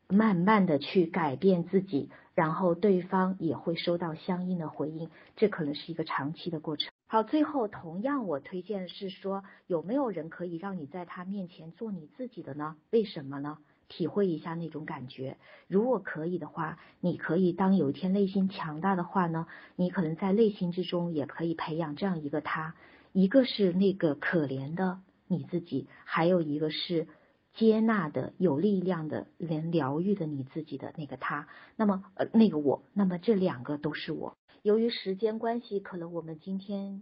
[0.08, 5.12] 慢慢的去改变自己，然后对方也会收到相应的回应。
[5.36, 6.93] 这可能是一个长期的过程。
[7.14, 12.76] 好，最后同样我推荐是说，有没有人可以让你在他面前做你自己的呢？
[12.90, 13.60] 为什么呢？
[13.88, 15.38] 体会一下那种感觉。
[15.68, 19.46] 如果可以的话，你可以当有一天内心强大的话呢，
[19.76, 22.74] 你可能在内心之中也可以培养这样一个他，
[23.12, 27.08] 一个是那个可怜的你自己，还有一个是
[27.54, 31.48] 接纳的、有力量的、能疗愈的你自己的那个他。
[31.76, 34.36] 那么呃，那个我，那么这两个都是我。
[34.64, 37.02] 由于时间关系，可能我们今天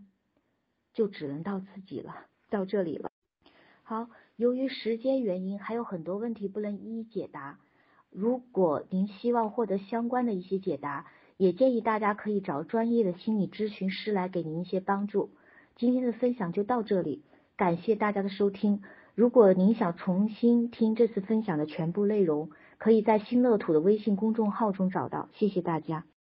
[0.94, 3.12] 就只能到自己了，到这里了。
[3.84, 7.60] 好，由于时间原因，还有很多问题不能一一解答。
[8.10, 11.06] 如果您希望获得相关的一些解答，
[11.38, 15.30] 也建议大家可以找专业的心理咨询师来给您一些帮助。
[15.76, 17.24] 今天的分享就到这里，
[17.56, 18.82] 感谢大家的收听。
[19.14, 22.50] 如果您想重新听这次分享的全部内容，
[22.80, 25.30] 可以在新乐土的微信公众号中找到。
[25.34, 26.06] 谢谢大家。